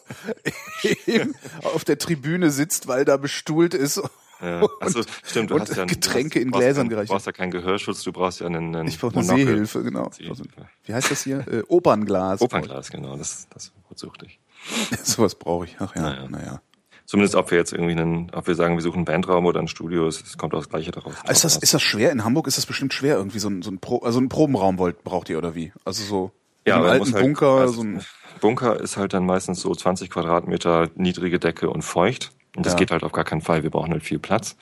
[1.07, 4.03] eben auf der Tribüne sitzt, weil da bestuhlt ist.
[4.43, 4.63] Ja.
[4.81, 7.11] Achso, stimmt, du und hast ja Getränke du in Gläsern gereicht.
[7.11, 9.47] Du brauchst ja keinen Gehörschutz, du brauchst ja einen, einen Ich brauche eine Monokel.
[9.47, 10.11] Seehilfe, genau.
[10.11, 10.45] Seehilfe.
[10.85, 11.47] Wie heißt das hier?
[11.47, 12.41] Äh, Opernglas.
[12.41, 14.41] Opernglas, genau, das, das suchte ich.
[15.03, 15.77] Sowas brauche ich.
[15.79, 16.29] Ach ja, Naja.
[16.31, 16.63] naja.
[17.11, 19.67] Zumindest ob wir jetzt irgendwie einen, ob wir sagen, wir suchen einen Bandraum oder ein
[19.67, 21.15] Studio, es, es kommt auch das Gleiche daraus.
[21.29, 22.13] Ist das, ist das schwer?
[22.13, 24.79] In Hamburg ist das bestimmt schwer, irgendwie so ein, so ein Pro, also einen Probenraum
[24.79, 25.73] wollt, braucht ihr oder wie?
[25.85, 26.31] Also so
[26.65, 28.01] Ja, einen alten halt- Bunker, also, so ein,
[28.41, 32.31] Bunker ist halt dann meistens so 20 Quadratmeter niedrige Decke und feucht.
[32.57, 32.77] Und das Ja.
[32.77, 32.79] Mhm.
[32.81, 33.63] geht halt auf gar keinen Fall.
[33.63, 34.57] Wir brauchen halt viel Platz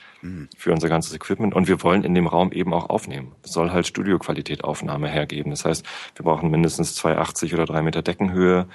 [0.56, 1.54] für unser ganzes Equipment.
[1.54, 3.32] Und wir wollen in dem Raum eben auch aufnehmen.
[3.42, 5.50] Es soll halt Studioqualität Aufnahme hergeben.
[5.50, 8.66] Das heißt, wir brauchen mindestens 2,80 oder drei Meter Deckenhöhe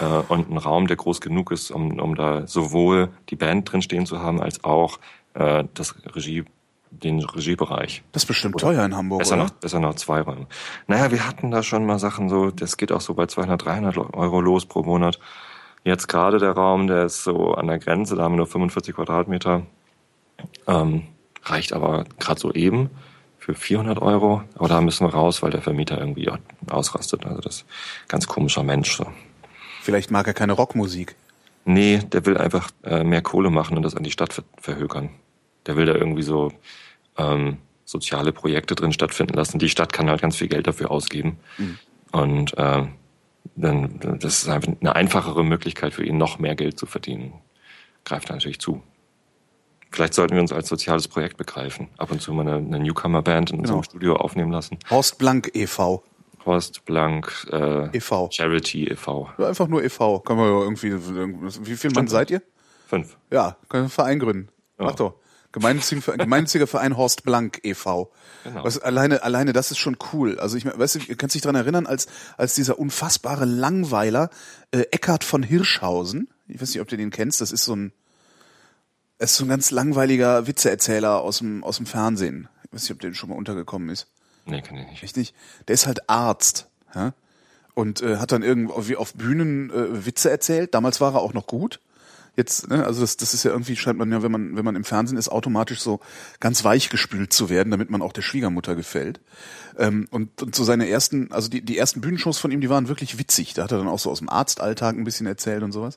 [0.00, 3.82] äh, und einen Raum, der groß genug ist, um, um da sowohl die Band drin
[3.82, 4.98] stehen zu haben, als auch
[5.34, 6.44] äh, das Regie,
[6.90, 8.02] den Regiebereich.
[8.12, 9.44] das ist bestimmt teuer in Hamburg, Besser oder?
[9.44, 10.46] noch, besser noch zwei Räume.
[10.86, 13.96] Naja, wir hatten da schon mal Sachen so, das geht auch so bei 200, 300
[14.14, 15.18] Euro los pro Monat.
[15.84, 18.94] Jetzt gerade der Raum, der ist so an der Grenze, da haben wir nur 45
[18.94, 19.62] Quadratmeter.
[20.66, 21.04] Ähm,
[21.42, 22.90] reicht aber gerade so eben
[23.38, 24.42] für 400 Euro.
[24.54, 26.30] Aber da müssen wir raus, weil der Vermieter irgendwie
[26.70, 27.26] ausrastet.
[27.26, 28.96] Also das ist ein ganz komischer Mensch.
[28.96, 29.06] So.
[29.82, 31.14] Vielleicht mag er keine Rockmusik.
[31.66, 35.10] Nee, der will einfach äh, mehr Kohle machen und das an die Stadt ver verhökern.
[35.66, 36.52] Der will da irgendwie so
[37.18, 39.58] ähm, soziale Projekte drin stattfinden lassen.
[39.58, 41.38] Die Stadt kann halt ganz viel Geld dafür ausgeben.
[42.12, 42.84] Und äh,
[43.56, 47.32] dann, das ist einfach eine einfachere Möglichkeit für ihn, noch mehr Geld zu verdienen.
[48.04, 48.82] Greift er natürlich zu.
[49.90, 51.88] Vielleicht sollten wir uns als soziales Projekt begreifen.
[51.98, 53.82] Ab und zu mal eine, eine Newcomer-Band in unserem Genau.
[53.84, 54.78] Studio aufnehmen lassen.
[54.90, 56.02] Horst Blank e.V.
[56.44, 58.28] Horst Blank, äh, e.V.
[58.32, 59.30] Charity e.V.
[59.38, 60.18] Einfach nur e.V.
[60.20, 60.92] Können wir irgendwie,
[61.66, 62.42] wie viel Mann seid ihr?
[62.88, 63.16] Fünf.
[63.30, 64.48] Ja, können wir einen Verein gründen.
[64.78, 64.86] Ja.
[64.86, 65.14] Mach doch.
[65.54, 68.10] Gemeinnütziger, Gemeinnütziger Verein Horst Blank e.V.
[68.42, 68.64] Genau.
[68.64, 70.40] Was alleine, alleine das ist schon cool.
[70.40, 74.30] Also ich weißt du, kannst dich dran erinnern, als, als dieser unfassbare Langweiler
[74.72, 77.92] äh, Eckhard von Hirschhausen, ich weiß nicht, ob du den kennst, das ist so ein,
[79.18, 82.48] das ist so ein ganz langweiliger Witzeerzähler aus dem, aus dem Fernsehen.
[82.64, 84.08] Ich weiß nicht, ob der schon mal untergekommen ist.
[84.46, 85.16] Nee, kann ich nicht.
[85.16, 85.36] Nicht?
[85.68, 87.14] Der ist halt Arzt, ja?
[87.74, 90.74] Und äh, hat dann irgendwie auf Bühnen äh, Witze erzählt.
[90.74, 91.80] Damals war er auch noch gut.
[92.36, 94.74] Jetzt, ne, also das, das ist ja irgendwie, scheint man ja, wenn man, wenn man
[94.74, 96.00] im Fernsehen ist, automatisch so
[96.40, 99.20] ganz weich gespült zu werden, damit man auch der Schwiegermutter gefällt.
[99.78, 102.88] Ähm, und, und so seine ersten, also die, die ersten Bühnenshows von ihm, die waren
[102.88, 103.54] wirklich witzig.
[103.54, 105.96] Da hat er dann auch so aus dem Arztalltag ein bisschen erzählt und sowas.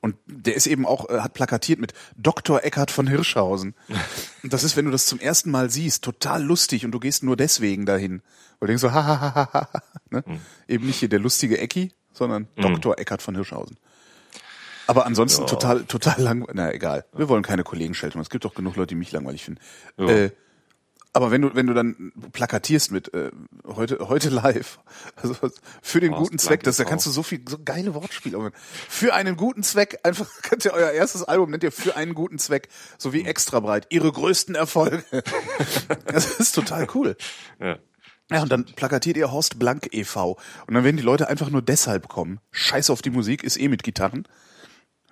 [0.00, 2.62] Und der ist eben auch, äh, hat plakatiert mit Dr.
[2.62, 3.74] Eckhard von Hirschhausen.
[4.42, 7.24] Und das ist, wenn du das zum ersten Mal siehst, total lustig und du gehst
[7.24, 8.22] nur deswegen dahin.
[8.60, 9.68] Weil du denkst so, hahaha,
[10.10, 10.22] ne?
[10.68, 12.98] Eben nicht hier der lustige Ecki, sondern Dr.
[12.98, 13.76] Eckhard von Hirschhausen.
[14.88, 15.46] Aber ansonsten Ja.
[15.46, 16.54] total, total langweilig.
[16.56, 17.04] Na egal.
[17.14, 18.18] Wir wollen keine Kollegen schelten.
[18.20, 19.60] Es gibt doch genug Leute, die mich langweilig finden.
[19.98, 20.08] Ja.
[20.08, 20.30] Äh,
[21.12, 23.30] aber wenn du, wenn du dann plakatierst mit äh,
[23.66, 24.78] heute, heute live,
[25.16, 25.34] also
[25.82, 28.38] für den Horst guten Zweck, das, da kannst du so viel, so geile Wortspiele.
[28.38, 28.52] machen.
[28.88, 32.38] Für einen guten Zweck, einfach könnt ihr euer erstes Album nennt ihr für einen guten
[32.38, 33.86] Zweck, so wie extra breit.
[33.90, 35.02] Ihre größten Erfolge.
[36.06, 37.16] das ist total cool.
[37.60, 37.78] Ja.
[38.30, 40.38] Ja, und dann plakatiert ihr Horst Blank e.V.
[40.66, 42.40] Und dann werden die Leute einfach nur deshalb kommen.
[42.52, 44.28] Scheiß auf die Musik, ist eh mit Gitarren.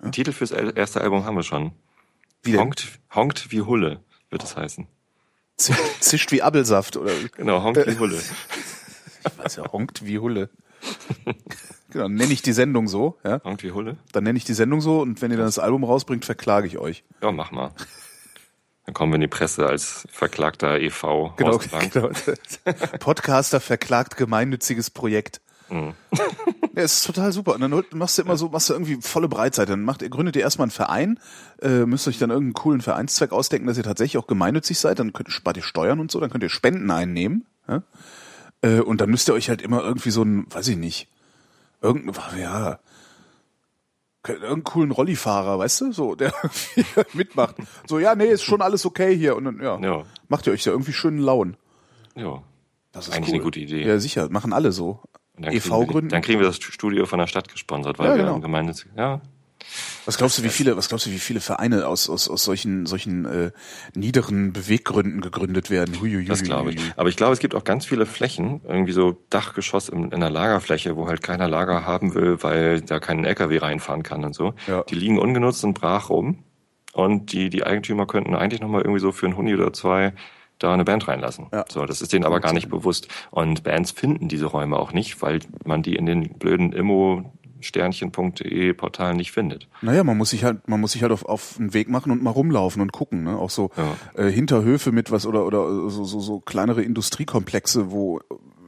[0.01, 1.71] Den Titel fürs erste Album haben wir schon.
[2.43, 2.61] Wie denn?
[2.61, 4.87] Honkt, honkt wie Hulle, wird es heißen.
[5.57, 8.21] Zischt, wie Appelsaft oder Genau, honkt wie Hulle.
[9.37, 10.49] was ja honkt wie Hulle.
[11.89, 13.41] genau, nenne ich die Sendung so, ja.
[13.43, 13.97] Honkt wie Hulle?
[14.11, 16.77] Dann nenne ich die Sendung so und wenn ihr dann das Album rausbringt, verklage ich
[16.77, 17.03] euch.
[17.21, 17.71] Ja, mach mal.
[18.85, 21.33] Dann kommen wir in die Presse als verklagter EV.
[21.35, 22.09] Genau, genau.
[22.99, 25.41] Podcaster verklagt gemeinnütziges Projekt.
[25.69, 25.93] Mhm.
[26.77, 27.55] Ja, es ist total super.
[27.55, 29.71] Und dann machst du immer so, machst du irgendwie volle Breitseite.
[29.71, 31.19] Dann macht ihr, gründet ihr erstmal einen Verein,
[31.61, 35.11] äh, müsst euch dann irgendeinen coolen Vereinszweck ausdenken, dass ihr tatsächlich auch gemeinnützig seid, dann
[35.11, 37.45] könnt, spart ihr Steuern und so, dann könnt ihr Spenden einnehmen.
[37.67, 37.81] Ja?
[38.61, 41.07] Äh, und dann müsst ihr euch halt immer irgendwie so ein, weiß ich nicht,
[41.81, 42.79] irgendein, ja,
[44.27, 46.33] irgendeinen coolen Rollifahrer, weißt du, so, der
[47.13, 47.55] mitmacht.
[47.87, 49.35] So, ja, nee, ist schon alles okay hier.
[49.35, 50.03] Und dann, ja, Ja.
[50.27, 51.57] macht ihr euch da irgendwie schönen Lauen.
[52.15, 52.43] Ja.
[52.91, 53.35] Das ist Eigentlich cool.
[53.35, 53.85] eine gute Idee.
[53.85, 54.99] Ja, sicher, machen alle so.
[55.43, 56.09] EV kriegen wir- gründen.
[56.09, 58.33] Dann kriegen wir das Studio von der Stadt gesponsert, weil Ja, wir genau.
[58.33, 58.87] haben gemeinnützig.
[58.97, 59.21] Ja,
[60.05, 62.85] Was glaubst du, wie viele, was glaubst du, wie viele Vereine aus, aus, aus solchen,
[62.85, 63.51] solchen äh,
[63.95, 65.99] niederen Beweggründen gegründet werden?
[65.99, 66.79] Hui, hui, das glaube ich.
[66.95, 70.29] Aber ich glaube, es gibt auch ganz viele Flächen, irgendwie so Dachgeschoss in, in einer
[70.29, 74.53] Lagerfläche, wo halt keiner Lager haben will, weil da kein LKW reinfahren kann und so.
[74.67, 74.83] Ja.
[74.83, 76.43] Die liegen ungenutzt und brach rum.
[76.93, 80.13] Und die, die Eigentümer könnten eigentlich nochmal irgendwie so für einen Huni oder zwei
[80.59, 81.47] da eine Band reinlassen.
[81.51, 81.65] Ja.
[81.69, 83.07] So, das ist denen aber gar nicht bewusst.
[83.31, 88.73] Und Bands finden diese Räume auch nicht, weil man die in den blöden Immo sternchen.de
[88.73, 89.67] Portalen nicht findet.
[89.81, 92.21] Naja, man muss sich halt, man muss sich halt auf, auf einen Weg machen und
[92.21, 93.37] mal rumlaufen und gucken, ne?
[93.37, 93.95] Auch so Ja.
[94.23, 98.19] äh, Hinterhöfe mit was oder oder so, so, so kleinere Industriekomplexe, wo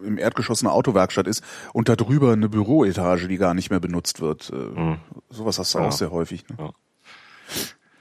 [0.04, 4.22] im Erdgeschoss eine Autowerkstatt ist und da drüber eine Büroetage, die gar nicht mehr benutzt
[4.22, 4.52] wird.
[4.54, 4.96] Äh,
[5.30, 5.88] Sowas hast du Ja.
[5.88, 6.48] auch sehr häufig.
[6.50, 6.56] Ne?
[6.60, 6.72] Ja.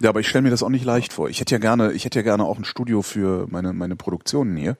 [0.00, 1.28] Ja, aber ich stelle mir das auch nicht leicht vor.
[1.28, 4.56] Ich hätte ja gerne, ich hätte ja gerne auch ein Studio für meine meine Produktionen
[4.56, 4.76] hier.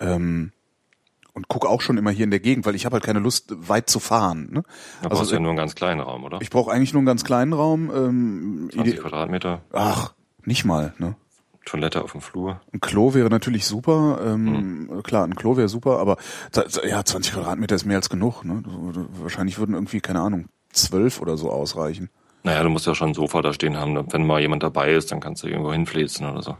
[0.00, 0.52] Ähm,
[1.34, 3.54] und guck auch schon immer hier in der Gegend, weil ich habe halt keine Lust,
[3.68, 4.48] weit zu fahren.
[4.50, 4.62] Ne?
[5.02, 6.40] Da brauchst du ja nur einen ganz kleinen Raum, oder?
[6.40, 7.90] ich brauche eigentlich nur einen ganz kleinen Raum.
[7.94, 10.94] Ähm, 20 ide- Quadratmeter, Ach, nicht mal.
[10.98, 11.14] Ne?
[11.64, 12.60] Toilette auf dem Flur.
[12.72, 14.20] Ein Klo wäre natürlich super.
[14.24, 16.16] Ähm, Klar, ein Klo wäre super, aber
[16.88, 18.42] ja, 20 Quadratmeter ist mehr als genug.
[18.44, 18.62] Ne?
[19.20, 22.08] Wahrscheinlich würden irgendwie, keine Ahnung, zwölf oder so ausreichen.
[22.44, 24.06] Naja, du musst ja schon ein Sofa da stehen haben.
[24.12, 26.56] Wenn mal jemand dabei ist, dann kannst du irgendwo hinflitzen oder so.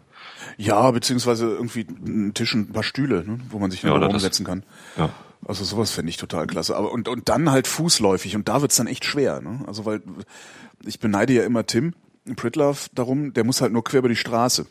[0.57, 3.41] Ja, beziehungsweise irgendwie ein Tisch und ein paar Stühle, ne?
[3.51, 4.65] wo man sich Ja, rumsetzen kann.
[4.97, 5.11] Ja.
[5.47, 6.77] Also sowas fände ich total klasse.
[6.77, 9.41] Aber und, und dann halt fußläufig und da wird's dann echt schwer.
[9.41, 9.61] Ne?
[9.69, 10.03] Also weil
[10.85, 11.95] ich beneide ja immer Tim
[12.37, 14.67] Pritlove darum, der muss halt nur quer über die Straße.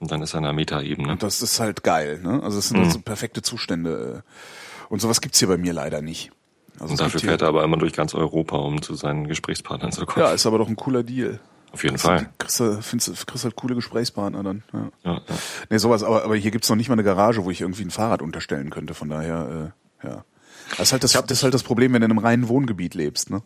[0.00, 1.12] Und dann ist er in der Metaebene.
[1.12, 2.20] Und das ist halt geil.
[2.22, 2.42] Ne?
[2.42, 2.82] Also das sind Mhm.
[2.84, 4.24] halt so perfekte Zustände.
[4.24, 4.92] äh.
[4.92, 6.32] Und sowas gibt's hier bei mir leider nicht.
[6.80, 9.92] Also Und es dafür fährt er aber immer durch ganz Europa, um zu seinen Gesprächspartnern
[9.92, 10.26] zu kommen.
[10.26, 11.38] Ja, ist aber doch ein cooler Deal.
[11.72, 12.28] Auf jeden Fall.
[12.38, 14.62] Kriegst du, findest, du- kriegst halt coole Gesprächspartner dann.
[14.72, 14.88] Ja.
[15.04, 15.34] Ja, ja.
[15.68, 17.90] Nee, sowas, aber, aber hier gibt's noch nicht mal eine Garage, wo ich irgendwie ein
[17.92, 18.94] Fahrrad unterstellen könnte.
[18.94, 20.24] Von daher, äh, ja.
[20.70, 22.94] Das ist, halt das, das ist halt das Problem, wenn du in einem reinen Wohngebiet
[22.94, 23.30] lebst.
[23.30, 23.42] Ne?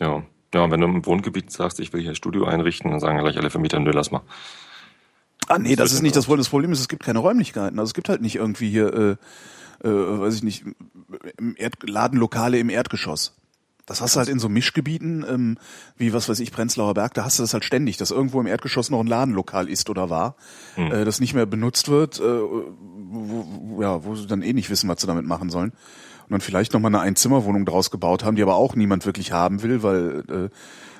[0.00, 0.22] ja.
[0.54, 3.38] Ja, und wenn du im Wohngebiet sagst, ich will hier Studio einrichten, dann sagen gleich
[3.38, 4.20] alle Vermieter, nö, lass mal.
[5.48, 6.40] Ah, nee, das wird ist nicht dann das Problem.
[6.40, 7.78] Das Problem ist, es gibt keine Räumlichkeiten.
[7.78, 9.16] Also es gibt halt nicht irgendwie hier, äh,
[9.82, 10.64] äh, weiß ich nicht,
[11.38, 13.36] im Erd Ladenlokale im Erdgeschoss.
[13.84, 15.58] Das hast du halt in so Mischgebieten, ähm,
[15.96, 18.46] wie was weiß ich, Prenzlauer Berg, da hast du das halt ständig, dass irgendwo im
[18.46, 20.36] Erdgeschoss noch ein Ladenlokal ist oder war,
[20.76, 20.92] Hm.
[20.92, 24.70] äh, das nicht mehr benutzt wird, äh, wo, wo, ja, wo sie dann eh nicht
[24.70, 25.70] wissen, was sie damit machen sollen.
[25.70, 29.62] Und dann vielleicht nochmal eine Einzimmerwohnung draus gebaut haben, die aber auch niemand wirklich haben
[29.62, 30.56] will, weil äh,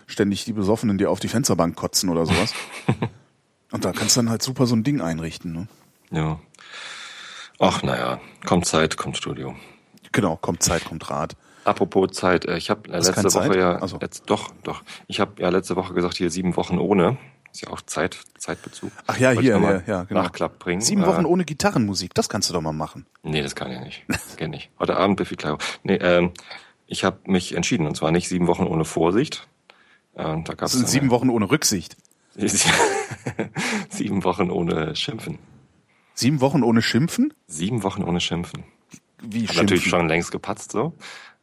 [0.09, 2.53] ständig die Besoffenen dir auf die Fensterbank kotzen oder sowas.
[3.71, 5.53] Und da kannst du dann halt super so ein Ding einrichten.
[5.53, 5.69] Ne?
[6.11, 6.41] Ja.
[7.65, 9.55] Ach, naja, kommt Zeit, kommt Studio.
[10.11, 11.37] Genau, kommt Zeit, kommt Rat.
[11.65, 13.55] Apropos Zeit, äh, ich habe Hast letzte Woche Zeit?
[13.57, 13.99] ja, Ach so.
[14.01, 17.19] letzt, doch, doch, ich habe ja letzte Woche gesagt, hier sieben Wochen ohne,
[17.53, 18.91] ist ja auch Zeit, Zeitbezug.
[19.07, 20.23] Ach ja, Wollte hier, ja, ja, genau.
[20.23, 20.81] Nachklapp bringen.
[20.81, 23.07] Sieben Äh, Wochen ohne Gitarrenmusik, das kannst du doch mal machen.
[23.23, 24.05] Nee, das kann ich nicht.
[24.09, 24.71] Das geht nicht.
[24.81, 25.59] Heute Abend Biffy Clyro.
[25.85, 26.33] Nee, ähm,
[26.89, 29.47] ich habe mich entschieden, und zwar nicht sieben Wochen ohne Vorsicht.
[30.17, 31.97] Ähm, da Das gab's sind sieben Wochen ohne Rücksicht.
[33.89, 35.39] sieben Wochen ohne Schimpfen.
[36.23, 37.35] Sieben Wochen ohne Schimpfen?
[37.47, 38.65] Sieben Wochen ohne Schimpfen.
[39.23, 40.95] Wie Hab natürlich schon längst gepatzt so.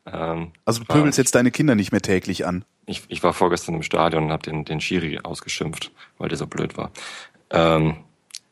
[0.06, 2.66] Ähm, Also du pöbelst jetzt deine Kinder nicht mehr täglich an.
[2.86, 6.48] Ich, ich war vorgestern im Stadion und habe den, den Schiri ausgeschimpft, weil der so
[6.48, 6.92] blöd war.
[7.52, 7.98] Ähm,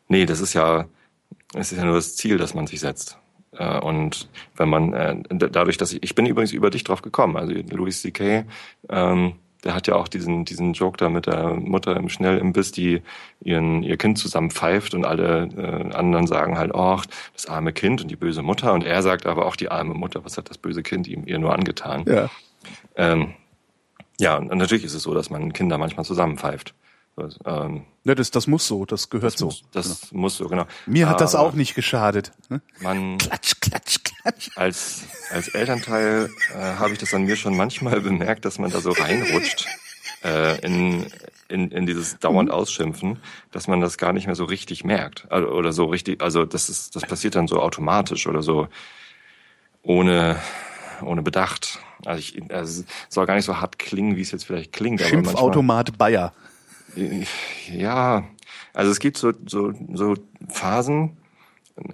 [0.07, 0.85] nee, das ist ja,
[1.53, 3.17] es ist ja nur das Ziel, das man sich setzt.
[3.53, 7.37] Äh, und wenn man, äh, dadurch, dass ich, ich bin übrigens über dich drauf gekommen,
[7.37, 8.45] also Louis C.K.,
[8.89, 9.33] ähm,
[9.67, 13.01] der hat ja auch diesen, diesen Joke da mit der Mutter im Schnellimbiss, die
[13.41, 18.01] ihren, ihr Kind zusammen pfeift und alle äh, anderen sagen halt, ach, das arme Kind
[18.01, 18.71] und die böse Mutter.
[18.71, 21.37] Und er sagt aber auch die arme Mutter, was hat das böse Kind ihm ihr
[21.37, 22.05] nur angetan?
[22.07, 22.29] Ja.
[22.95, 23.33] Ähm,
[24.21, 26.73] ja, und natürlich ist es so, dass man Kinder manchmal zusammenpfeift.
[27.17, 29.51] Das, ähm, ja das, das muss so, das gehört so.
[29.73, 30.65] das muss so, genau.
[30.85, 32.31] Mir hat das auch nicht geschadet.
[32.47, 32.61] Ne?
[32.79, 33.96] Man, klatsch, klatsch.
[34.55, 38.79] Als, als Elternteil äh, habe ich das an mir schon manchmal bemerkt, dass man da
[38.81, 39.67] so reinrutscht
[40.23, 41.05] äh, in,
[41.47, 43.19] in, in dieses dauernd Ausschimpfen,
[43.51, 45.25] dass man das gar nicht mehr so richtig merkt.
[45.31, 48.67] Also, oder so richtig, also das ist, das passiert dann so automatisch oder so
[49.83, 50.37] ohne,
[51.01, 51.79] ohne Bedacht.
[52.05, 55.01] Also ich, also es soll gar nicht so hart klingen, wie es jetzt vielleicht klingt.
[55.01, 56.33] aber manchmal- Schimpfautomat Bayer.
[57.71, 58.23] Ja,
[58.73, 60.15] also es gibt so, so, so
[60.49, 61.17] Phasen,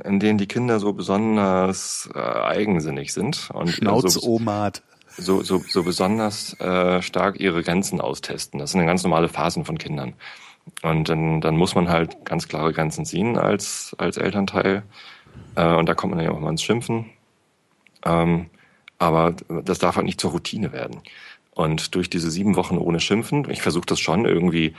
[0.04, 4.82] in denen die Kinder so besonders äh, eigensinnig sind und so, Schnauzomat.
[5.18, 8.60] so, so, so besonders äh, stark ihre Grenzen austesten.
[8.60, 10.14] Das sind ganz normale Phasen von Kindern.
[10.82, 14.84] Und dann, dann muss man halt ganz klare Grenzen ziehen als, als Elternteil.
[15.56, 17.06] Äh, und da kommt man dann ja auch mal ins Schimpfen.
[18.06, 18.50] Ähm,
[19.00, 21.02] aber das darf halt nicht zur Routine werden.
[21.52, 24.74] Und durch diese sieben Wochen ohne Schimpfen, ich versuche das schon irgendwie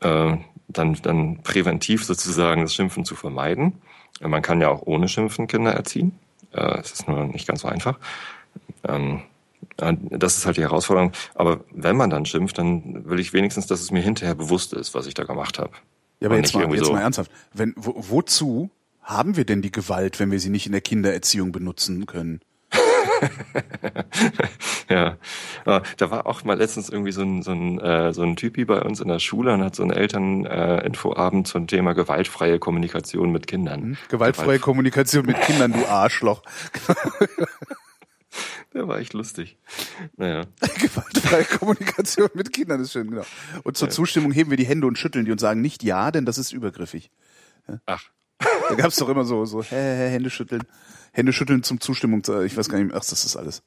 [0.00, 0.36] äh,
[0.68, 3.80] dann, dann präventiv sozusagen das Schimpfen zu vermeiden.
[4.20, 6.18] Man kann ja auch ohne Schimpfen Kinder erziehen.
[6.52, 7.98] Äh, Es ist nur nicht ganz so einfach.
[8.84, 9.22] Ähm,
[9.78, 11.12] äh, das ist halt die Herausforderung.
[11.34, 14.94] Aber wenn man dann schimpft, dann will ich wenigstens, dass es mir hinterher bewusst ist,
[14.94, 15.72] was ich da gemacht habe.
[16.20, 17.30] Ja, aber Und jetzt mal, jetzt so- mal ernsthaft.
[17.52, 18.70] Wenn, wo, wozu
[19.02, 22.40] haben wir denn die Gewalt, wenn wir sie nicht in der Kindererziehung benutzen können?
[24.88, 25.16] Ja,
[25.64, 28.64] Äh, da war auch mal letztens irgendwie so ein, so ein, äh, so ein Typi
[28.64, 33.46] bei uns in der Schule und hat so einen Elterninfoabend zum Thema gewaltfreie Kommunikation mit
[33.46, 33.96] Kindern.
[34.08, 36.42] Gewaltfreie Kommunikation mit Kindern, du Arschloch.
[38.74, 39.58] Der war echt lustig.
[40.16, 40.44] Naja.
[40.80, 43.24] Gewaltfreie Kommunikation mit Kindern ist schön, genau.
[43.62, 46.24] Und zur Zustimmung heben wir die Hände und schütteln die und sagen nicht ja, denn
[46.24, 47.10] das ist übergriffig.
[47.86, 48.10] Ach,
[48.76, 50.62] Da gab's doch immer so, so hä, hä, Hände schütteln.
[51.12, 52.24] Hände schütteln zum Zustimmung.
[52.24, 52.96] zu- Ich weiß gar nicht mehr.
[52.96, 53.62] Ach, das ist alles.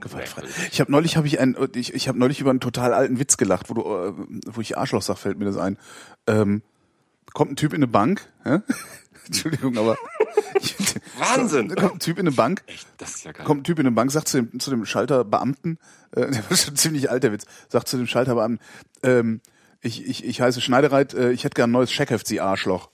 [0.00, 0.42] Gewaltfrei.
[0.70, 3.36] Ich habe neulich habe ich einen, ich, ich habe neulich über einen total alten Witz
[3.38, 4.12] gelacht, wo du, äh,
[4.54, 5.78] wo ich Arschloch sag, fällt mir das ein.
[6.26, 6.62] Ähm,
[7.32, 8.58] kommt ein Typ in eine Bank, hä?
[9.26, 9.96] Entschuldigung, aber
[11.18, 11.68] Wahnsinn!
[11.68, 13.46] Da kommt ein Typ in eine Bank, Echt, das ist ja geil.
[13.46, 15.78] kommt ein Typ in eine Bank, sagt zu dem, zu dem Schalterbeamten,
[16.12, 18.58] äh, der war schon ziemlich alt, der Witz, sagt zu dem Schalterbeamten,
[19.02, 19.40] ähm,
[19.80, 22.90] ich, ich, ich heiße Schneidereit, äh, ich hätte gern ein neues Scheckheft, Sie Arschloch.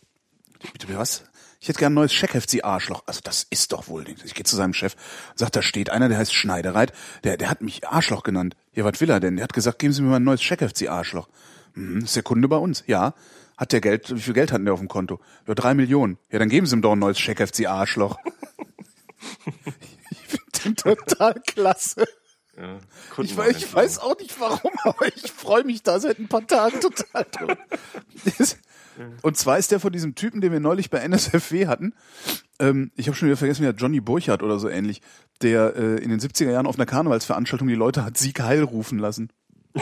[0.73, 1.25] Bitte, was?
[1.61, 3.03] Ich hätte gern ein neues Scheckheft, Sie Arschloch.
[3.07, 4.23] Also das ist doch wohl nichts.
[4.25, 4.95] Ich gehe zu seinem Chef
[5.31, 6.93] und sagt, da steht einer, der heißt Schneidereit,
[7.25, 8.55] der, der hat mich Arschloch genannt.
[8.75, 9.37] Ja, was will er denn?
[9.37, 11.29] Der hat gesagt, geben Sie mir mal ein neues Scheckheft, Sie Arschloch.
[11.75, 12.85] Mhm, ist der Kunde bei uns?
[12.87, 13.15] Ja.
[13.57, 15.19] Hat der Geld, wie viel Geld hat denn der auf dem Konto?
[15.49, 16.17] Ja, drei Millionen.
[16.31, 18.19] Ja, dann geben Sie ihm doch ein neues Scheckheft, Sie Arschloch.
[20.11, 22.05] ich finde den total klasse.
[22.57, 22.79] Ja,
[23.23, 26.47] Ich, weiß- ich weiß auch nicht warum, aber ich freue mich da seit ein paar
[26.47, 27.57] Tagen total drüber.
[28.99, 31.95] Das- Und zwar ist der von diesem Typen, den wir neulich bei NSFW hatten,
[32.59, 35.01] ähm, ich habe schon wieder vergessen, wie der Johnny Burchardt oder so ähnlich,
[35.43, 38.99] der äh, in den 70er Jahren auf einer Karnevalsveranstaltung die Leute hat Sieg Heil rufen
[38.99, 39.31] lassen.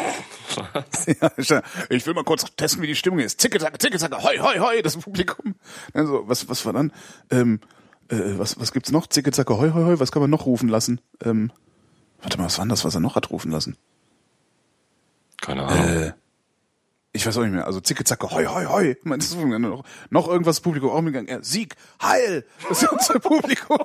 [1.06, 3.40] Ja, stand, ich will mal kurz testen, wie die Stimmung ist.
[3.40, 5.54] Zicke, zacke, zicke, zacke, hoi, hoi, hoi, das Publikum.
[5.92, 6.92] Also, was, was war dann?
[7.30, 7.60] Ähm,
[8.08, 9.06] äh, was, was gibt's noch?
[9.06, 11.00] Zicke, zacke, hoi, hoi, hoi, was kann man noch rufen lassen?
[11.22, 11.52] Ähm,
[12.22, 13.76] warte mal, was war denn das, was er noch hat rufen lassen?
[15.42, 15.86] Keine Ahnung.
[16.02, 16.12] Äh,
[17.16, 18.96] ich weiß auch nicht mehr, also zicke zacke, hoi, hoi, hoi.
[19.04, 21.28] Das ist noch, noch irgendwas Publikum auch mitgegangen.
[21.28, 23.78] Ja, Sieg, Heil, das ist unser Publikum.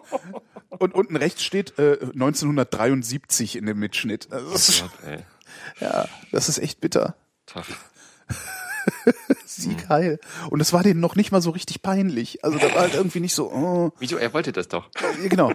[0.70, 4.32] Und unten rechts steht äh, 1973 in dem Mitschnitt.
[4.32, 4.92] Also das ist, Gott,
[5.80, 7.16] ja, das ist echt bitter.
[9.46, 10.20] Sieg, Heil.
[10.50, 12.44] Und das war denen noch nicht mal so richtig peinlich.
[12.44, 14.18] Also da war halt irgendwie nicht so, oh, Wieso?
[14.18, 14.90] Er wollte das doch.
[15.28, 15.54] genau.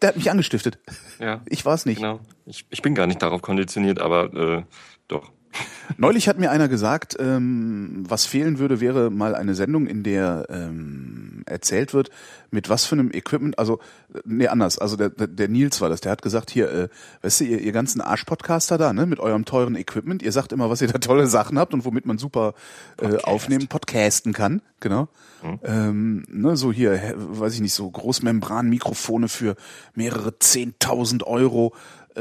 [0.00, 0.78] Der hat mich angestiftet.
[1.18, 1.42] Ja.
[1.46, 1.98] Ich war es nicht.
[1.98, 2.20] Genau.
[2.44, 4.64] Ich, ich bin gar nicht darauf konditioniert, aber äh,
[5.08, 5.30] doch.
[5.98, 10.46] Neulich hat mir einer gesagt, ähm, was fehlen würde, wäre mal eine Sendung, in der
[10.50, 12.10] ähm, erzählt wird,
[12.50, 13.78] mit was für einem Equipment, also,
[14.12, 16.88] äh, nee, anders, also der, der, der Nils war das, der hat gesagt, hier, äh,
[17.22, 20.68] weißt du, ihr, ihr ganzen Arsch-Podcaster da, ne, mit eurem teuren Equipment, ihr sagt immer,
[20.70, 22.54] was ihr da tolle Sachen habt und womit man super
[23.00, 25.08] äh, aufnehmen, podcasten kann, genau.
[25.62, 29.54] Ähm, ne, so hier, weiß ich nicht, so Großmembran-Mikrofone für
[29.94, 31.74] mehrere zehntausend Euro
[32.16, 32.20] äh,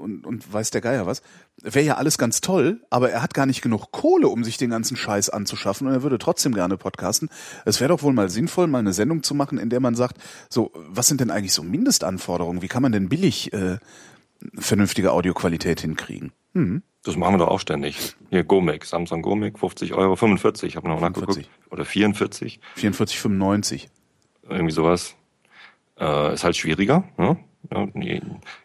[0.00, 1.22] und, und weiß der Geier was.
[1.64, 4.70] Wäre ja alles ganz toll, aber er hat gar nicht genug Kohle, um sich den
[4.70, 7.28] ganzen Scheiß anzuschaffen und er würde trotzdem gerne podcasten.
[7.64, 10.16] Es wäre doch wohl mal sinnvoll, mal eine Sendung zu machen, in der man sagt,
[10.48, 12.62] so, was sind denn eigentlich so Mindestanforderungen?
[12.62, 13.78] Wie kann man denn billig äh,
[14.56, 16.32] vernünftige Audioqualität hinkriegen?
[16.54, 16.82] Hm.
[17.04, 18.14] Das machen wir doch auch ständig.
[18.30, 21.34] Hier Gomic, Samsung Gomic, 50 Euro, 45, ich habe noch nachgeguckt.
[21.34, 21.50] 45.
[21.70, 23.88] Oder 44, 44,95.
[24.48, 25.14] irgendwie sowas.
[25.98, 27.04] Äh, ist halt schwieriger.
[27.16, 27.38] Ne?
[27.72, 28.20] Ja, nee.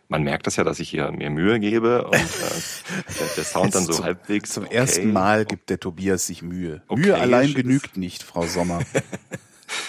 [0.10, 2.20] Man merkt das ja, dass ich hier mir Mühe gebe und äh,
[3.20, 4.52] der, der Sound dann so Zum- halbwegs.
[4.52, 4.76] Zum okay.
[4.76, 6.82] ersten Mal gibt der Tobias sich Mühe.
[6.88, 8.80] Okay, Mühe allein genügt nicht, Frau Sommer.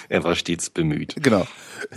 [0.08, 1.14] Er war stets bemüht.
[1.22, 1.46] genau.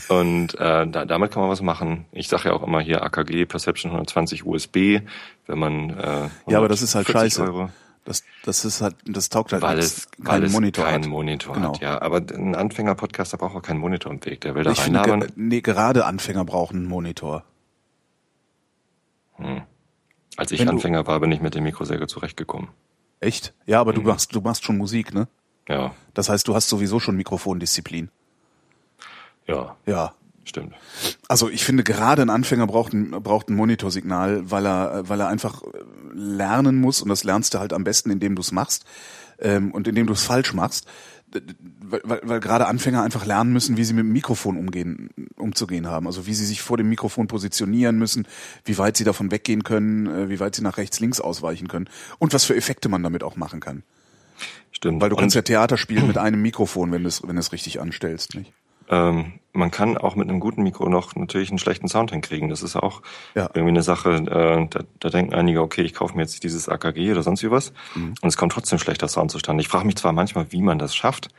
[0.10, 2.06] Und äh, da, damit kann man was machen.
[2.12, 5.00] Ich sage ja auch immer hier AKG Perception 120 USB,
[5.48, 7.42] wenn man äh, Ja, aber das ist halt 140 scheiße.
[7.44, 7.70] Euro,
[8.06, 9.98] Das, das ist halt, das taugt halt weil nichts.
[9.98, 11.10] es, weil keinen es Monitor keinen hat.
[11.10, 11.74] Monitor Genau.
[11.74, 11.82] hat.
[11.82, 14.42] Ja, aber ein Anfänger-Podcaster braucht auch keinen Monitor im Weg.
[14.42, 15.22] Der will da Ich finde, reinlabern.
[15.22, 17.44] ge nee, gerade Anfänger brauchen einen Monitor.
[20.38, 22.69] Als ich wenn Anfänger war, bin ich mit dem Mikro sehr gut zurechtgekommen.
[23.19, 23.54] Echt?
[23.65, 23.95] Ja, aber Mhm.
[23.95, 25.27] du machst, du machst schon Musik, ne?
[25.69, 28.10] Ja, Das heißt, du hast sowieso schon Mikrofondisziplin.
[29.47, 30.13] ja, Ja.
[30.43, 30.73] stimmt.
[31.27, 35.27] Also ich finde, gerade ein Anfänger braucht ein, braucht ein Monitorsignal, weil er, weil er
[35.27, 35.62] einfach
[36.13, 38.86] lernen muss und das lernst du halt am besten, indem du es machst
[39.39, 40.88] ähm, und indem du es falsch machst.
[41.84, 46.08] Weil, weil, gerade Anfänger einfach lernen müssen, wie sie mit dem Mikrofon umgehen, umzugehen haben.
[46.08, 48.28] Also wie sie sich vor dem Mikrofon positionieren müssen,
[48.65, 51.89] wie weit sie davon weggehen können, äh, wie weit sie nach rechts, links ausweichen können
[52.20, 53.84] und was für Effekte man damit auch machen kann.
[54.72, 55.02] Stimmt.
[55.02, 57.52] Weil du kannst ja Theater spielen mit einem Mikrofon, wenn du es wenn du es
[57.52, 58.54] richtig anstellst, nicht?
[58.91, 62.47] Ähm, man kann auch mit einem guten Mikro noch natürlich einen schlechten Sound hinkriegen.
[62.49, 63.01] Das ist auch
[63.36, 63.49] Ja.
[63.54, 67.12] irgendwie eine Sache, äh, da, da denken einige, okay, ich kaufe mir jetzt dieses AKG
[67.12, 68.13] oder sonst wie was Mhm.
[68.21, 69.62] und es kommt trotzdem schlechter Sound zustande.
[69.62, 71.30] Ich frage mich zwar manchmal, wie man das schafft,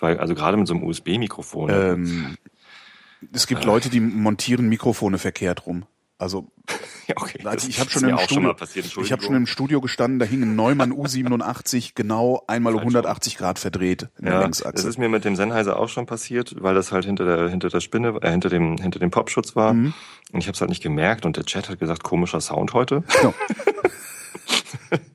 [0.00, 2.36] weil also gerade mit so einem USB-Mikrofon, Ähm,
[3.32, 5.84] es gibt Leute, die montieren Mikrofone verkehrt rum.
[6.18, 6.52] Also
[7.08, 8.54] ja, okay, Also das ich habe schon im schon
[9.02, 13.36] ich habe schon im Studio gestanden, da hing ein Neumann U87 genau einmal um 180
[13.36, 14.88] Grad verdreht in der Ja, das Längsachse.
[14.88, 17.80] ist mir mit dem Sennheiser auch schon passiert, weil das halt hinter der hinter der
[17.80, 19.74] Spinne, äh, hinter dem hinter dem Popschutz war.
[19.74, 19.94] Mhm.
[20.32, 23.02] Und ich habe es halt nicht gemerkt und der Chat hat gesagt, komischer Sound heute.
[23.22, 23.34] Ja.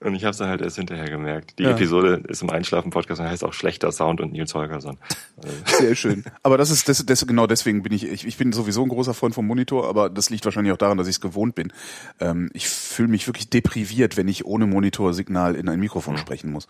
[0.00, 1.58] und ich habe es dann halt erst hinterher gemerkt.
[1.58, 1.70] Die Ja.
[1.70, 4.96] Episode ist im Einschlafen-Podcast und heißt auch schlechter Sound und Nils Holgersson.
[5.78, 6.24] Sehr schön.
[6.42, 9.12] Aber das ist das, das genau deswegen bin ich, ich ich bin sowieso ein großer
[9.14, 11.72] Freund vom Monitor, aber das liegt wahrscheinlich auch daran, dass ich es gewohnt bin.
[12.18, 16.66] Ähm, ich fühle mich wirklich depriviert, wenn ich ohne Monitorsignal in ein Mikrofon sprechen muss.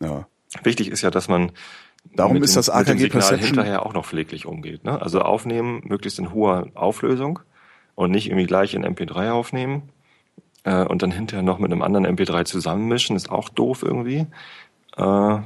[0.00, 0.26] Ja.
[0.62, 1.52] Wichtig ist ja, dass man
[2.14, 4.84] Darum ist dem, das mit dem AKG Signal Perception- hinterher auch noch pfleglich umgeht.
[4.84, 5.00] Ne?
[5.00, 7.38] Also aufnehmen möglichst in hoher Auflösung
[7.94, 9.88] und nicht irgendwie gleich in MP3 aufnehmen
[10.64, 14.26] äh, und dann hinterher noch mit einem anderen MP3 zusammenmischen, ist auch doof irgendwie.
[14.96, 15.38] Äh,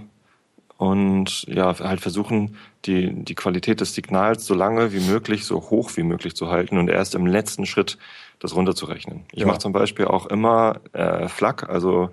[0.79, 5.91] und ja, halt versuchen, die, die Qualität des Signals so lange wie möglich, so hoch
[5.97, 7.99] wie möglich zu halten und erst im letzten Schritt
[8.39, 9.25] das runterzurechnen.
[9.33, 9.47] Ich Ja.
[9.49, 12.11] mache zum Beispiel auch immer äh, FLAC, also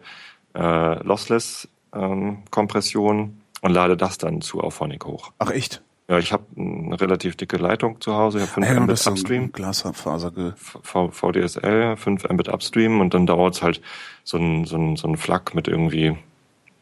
[0.55, 5.31] äh, Lossless ähm, Kompression und lade das dann zu Auphonic hoch.
[5.37, 5.83] Ach echt?
[6.07, 9.07] Ja, ich habe eine relativ dicke Leitung zu Hause, ich habe 5 Ja, genau, Mbit
[9.07, 9.51] Upstream.
[9.51, 10.31] Glasfaser.
[10.55, 13.81] V- VDSL, 5 Mbit Upstream und dann dauert's halt
[14.23, 16.15] so ein, so ein, so ein Flak mit irgendwie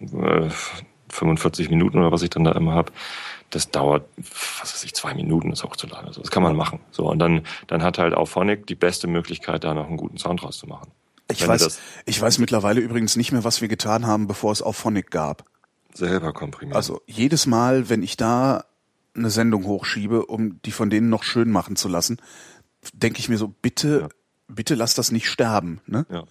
[0.01, 0.49] äh,
[1.09, 2.91] 45 Minuten oder was ich dann da immer hab.
[3.49, 6.07] Das dauert, was weiß ich, zwei Minuten ist auch zu lange.
[6.07, 6.79] Also das kann man machen.
[6.91, 10.43] So und dann dann hat halt Auphonic die beste Möglichkeit, da noch einen guten Sound
[10.43, 10.89] rauszumachen.
[11.31, 14.61] Ich Wenn weiß, ich weiß mittlerweile übrigens nicht mehr, was wir getan haben, bevor es
[14.61, 15.43] auf Phonic gab.
[15.93, 16.75] selber komprimieren.
[16.75, 18.65] Also jedes Mal, wenn ich da
[19.15, 22.17] eine Sendung hochschiebe, um die von denen noch schön machen zu lassen,
[22.93, 24.09] denke ich mir so, bitte,
[24.47, 25.81] bitte lass das nicht sterben.
[25.87, 26.05] Ne?
[26.09, 26.23] ja.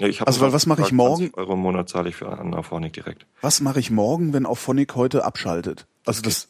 [0.00, 1.30] Ja, ich Also, weil was mache ich 20 morgen?
[1.34, 3.26] Euro im Monat zahle ich für an Auphonic direkt.
[3.40, 5.86] Was mache ich morgen, wenn auf Phonic heute abschaltet?
[6.06, 6.48] Also das,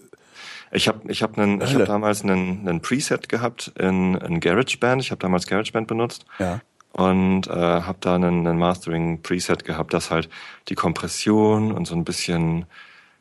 [0.70, 5.02] Ich habe ich hab einen, ich hab damals einen, einen Preset gehabt in, in GarageBand.
[5.02, 6.24] Ich habe damals GarageBand benutzt.
[6.38, 6.60] ja.
[6.92, 10.30] und äh, habe da einen, einen Mastering-Preset gehabt, das halt
[10.68, 12.64] die Kompression und so ein bisschen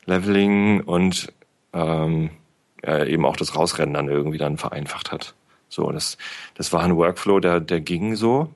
[0.05, 1.33] Leveling und
[1.73, 2.29] ähm,
[2.85, 5.35] ja, eben auch das Rausrendern irgendwie dann vereinfacht hat.
[5.69, 6.17] So, das,
[6.55, 8.49] das war ein Workflow, der, der ging so.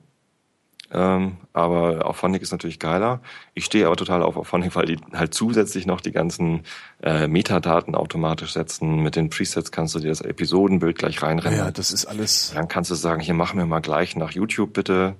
[0.92, 3.20] Ähm, aber Auphonic ist natürlich geiler.
[3.54, 6.62] Ich stehe aber total auf Auphonic, weil die halt zusätzlich noch die ganzen
[7.02, 9.02] äh, Metadaten automatisch setzen.
[9.02, 11.58] Mit den Presets kannst du dir das Episodenbild gleich reinrennen.
[11.58, 14.74] Ja, das ist alles, Dann kannst du sagen, hier machen wir mal gleich nach YouTube
[14.74, 15.16] bitte.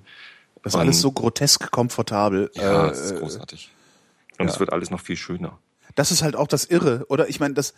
[0.63, 2.49] das ist alles so grotesk komfortabel.
[2.53, 3.71] Ja, Äh, das ist großartig.
[4.39, 4.53] Und ja.
[4.53, 5.57] es wird alles noch viel schöner.
[5.95, 7.27] das ist halt auch das Irre, oder?
[7.27, 7.73] Ich meine, das,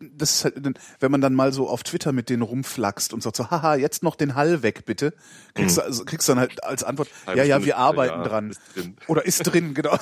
[0.00, 0.54] das ist halt,
[1.00, 4.02] wenn man dann mal so auf Twitter mit denen rumflaxt und sagt so, haha, jetzt
[4.02, 5.12] noch den Hall weg, bitte,
[5.54, 8.50] kriegst du also, kriegst dann halt als Antwort, Halbe ja, ja, wir arbeiten ja, dran.
[8.50, 8.96] ist drin.
[9.06, 9.96] Oder ist drin, genau.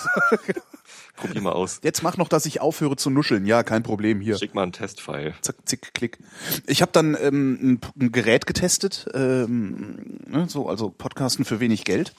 [1.16, 1.80] Probier mal aus.
[1.82, 3.44] Jetzt mach noch, dass ich aufhöre zu nuscheln.
[3.44, 4.38] Ja, kein Problem hier.
[4.38, 5.34] Schick mal einen Testfile.
[5.42, 6.18] Zack, zick, klick.
[6.66, 11.84] Ich habe dann ähm, ein, ein Gerät getestet, ähm, ne, so also Podcasten für wenig
[11.84, 12.14] Geld.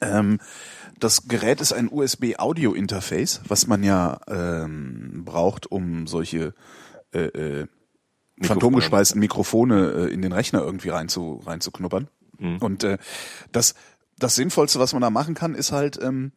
[0.00, 0.40] Ähm,
[0.98, 6.54] das Gerät ist ein USB-Audio-Interface, was man ja ähm, braucht, um solche
[7.12, 7.66] äh, äh,
[8.40, 12.08] phantomgespeisten Mikrofone äh, in den Rechner irgendwie rein zu, reinzuknuppern.
[12.60, 12.98] Und äh,
[13.52, 13.74] das,
[14.18, 16.32] das Sinnvollste, was man da machen kann, ist halt ähm,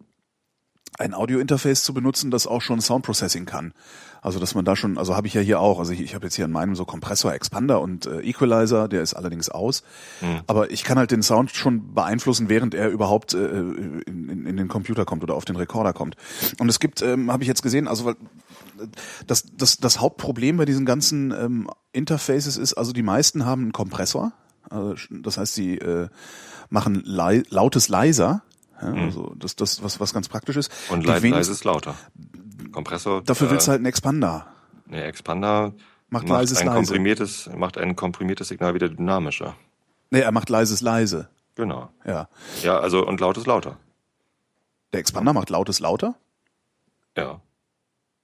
[0.97, 3.73] ein Audio-Interface zu benutzen, das auch schon Sound Processing kann.
[4.21, 6.25] Also dass man da schon, also habe ich ja hier auch, also ich, ich habe
[6.25, 9.83] jetzt hier in meinem so Kompressor, Expander und äh, Equalizer, der ist allerdings aus,
[10.47, 14.57] aber ich kann halt den Sound schon beeinflussen, während er überhaupt äh, in, in, in
[14.57, 16.15] den Computer kommt oder auf den Rekorder kommt.
[16.59, 18.15] Und es gibt, ähm, habe ich jetzt gesehen, also weil
[19.25, 23.71] das, das, das Hauptproblem bei diesen ganzen ähm, Interfaces ist, also die meisten haben einen
[23.71, 24.33] Kompressor,
[24.69, 26.09] also das heißt, sie äh,
[26.69, 28.41] machen lei lautes leiser,
[28.81, 30.71] ja, also das, das was, was ganz praktisch ist.
[30.89, 31.95] Und leise, ist lauter.
[32.71, 33.23] Kompressor.
[33.23, 34.47] Dafür äh, willst du halt einen Expander.
[34.85, 35.73] Nee, Expander
[36.09, 36.77] Macht macht, leises ein leise.
[36.77, 39.55] komprimiertes, macht ein komprimiertes Signal wieder dynamischer.
[40.09, 41.29] Nee, er macht leises leise.
[41.55, 41.89] Genau.
[42.05, 42.29] Ja.
[42.63, 43.77] Ja, also und lautes lauter.
[44.93, 46.15] Der Expander macht lautes lauter?
[47.17, 47.41] Ja.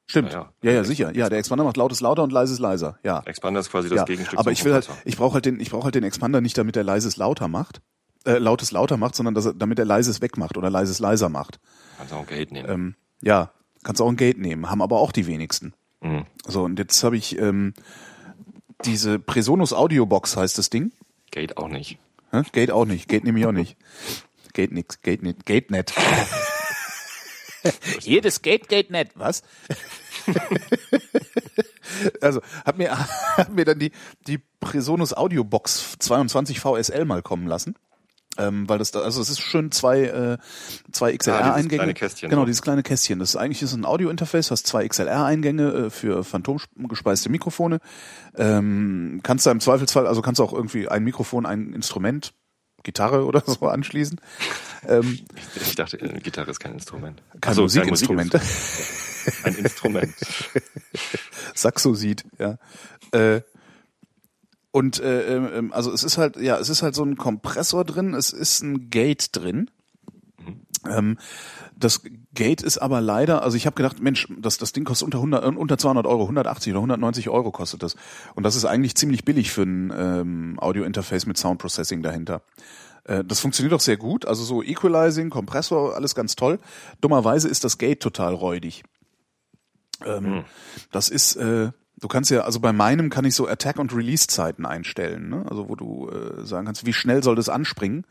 [0.06, 0.32] Stimmt.
[0.32, 0.78] Ja, Ja, ja.
[0.78, 1.16] ja, sicher.
[1.16, 3.00] Ja, der Expander macht lautes lauter und leises leiser.
[3.04, 3.22] Ja.
[3.26, 4.06] Expander ist quasi das ja.
[4.06, 6.58] Gegenstück Aber ich will halt, ich brauche halt den, ich brauche halt den Expander nicht,
[6.58, 7.82] damit er leises lauter macht,
[8.26, 11.60] äh, lautes lauter macht, sondern dass er, damit er leises wegmacht oder leises leiser macht.
[11.98, 12.70] Kannst auch Gate nehmen.
[12.70, 13.52] Ähm, ja,
[13.84, 15.74] kannst auch ein Gate nehmen, haben aber auch die wenigsten.
[16.02, 16.26] Mhm.
[16.46, 17.74] So, und jetzt habe ich ähm,
[18.86, 20.92] diese Presonus Audio Box heißt das Ding.
[21.32, 21.98] Gate auch nicht.
[22.32, 22.44] Hä?
[22.52, 23.78] Gate auch nicht, Gate nehme ich auch nicht.
[24.54, 25.94] Gate nix, Gate nicht, Gate net.
[28.02, 29.12] Jedes Gate, Gate net.
[29.16, 29.44] Was?
[32.22, 32.98] also, hab mir,
[33.38, 33.92] hab mir dann die,
[34.28, 37.76] die Presonus Audio Box 22 VSL mal kommen lassen.
[38.38, 40.38] Ähm, weil das da, also es ist schön zwei, äh,
[40.92, 41.68] zwei XLR-Eingänge.
[41.78, 42.46] kleine Kästchen, Genau, ne?
[42.48, 43.20] dieses kleine Kästchen.
[43.20, 47.80] Das ist eigentlich ist ein Audio-Interface, hast zwei XLR-Eingänge äh, für phantomgespeiste Mikrofone.
[48.36, 52.34] Ähm, kannst da im Zweifelsfall, also kannst du auch irgendwie ein Mikrofon, ein Instrument,
[52.82, 54.20] Gitarre oder so anschließen.
[54.88, 55.20] Ähm,
[55.56, 57.22] Ich dachte, äh, Gitarre ist kein Instrument.
[57.40, 58.34] kein Ach so, Musikinstrument.
[58.34, 59.46] Musikinstrument.
[59.46, 60.14] Ein Instrument.
[61.56, 62.58] Saxo-Sid, ja.
[63.12, 63.42] Äh,
[64.74, 68.16] und äh, ähm, also es ist halt, ja, es ist halt so ein Kompressor drin,
[68.16, 69.70] es ist ein Gate drin.
[70.90, 71.20] Ähm,
[71.78, 72.02] das
[72.34, 75.44] Gate ist aber leider, also ich habe gedacht, Mensch, das, das Ding kostet unter 100,
[75.44, 77.96] äh, unter 200 Euro, 180 oder 190 Euro kostet das.
[78.34, 82.42] Und das ist eigentlich ziemlich billig für ein ähm, Audio-Interface mit Sound Processing dahinter.
[83.04, 86.58] Äh, Das funktioniert auch sehr gut, also so Equalizing, Kompressor, alles ganz toll.
[87.00, 88.84] Dummerweise ist das Gate total räudig.
[90.04, 90.46] Ähm,
[90.92, 91.70] Das ist, äh,
[92.04, 95.46] du kannst ja, also bei meinem kann ich so Attack- und Release-Zeiten einstellen, ne?
[95.50, 98.04] also wo du äh, sagen kannst, wie schnell soll das anspringen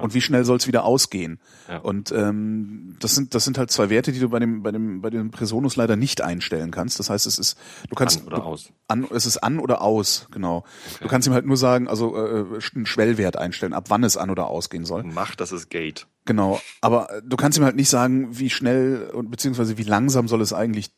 [0.00, 1.40] und wie schnell soll es wieder ausgehen.
[1.68, 1.78] Ja.
[1.78, 5.00] Und ähm, das sind das sind halt zwei Werte, die du bei dem bei dem
[5.00, 6.98] bei dem Presonus leider nicht einstellen kannst.
[6.98, 8.72] Das heißt, es ist du kannst An oder du, aus?
[8.88, 10.64] An, es ist an oder aus, genau.
[11.00, 14.30] Du kannst ihm halt nur sagen, also äh, einen Schwellwert einstellen, ab wann es an
[14.30, 15.02] oder ausgehen soll.
[15.04, 16.06] Mach, das ist Gate.
[16.26, 20.28] Genau, aber äh, du kannst ihm halt nicht sagen, wie schnell und beziehungsweise wie langsam
[20.28, 20.92] soll es eigentlich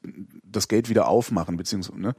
[0.45, 2.15] das Gate wieder aufmachen, beziehungsweise, ne?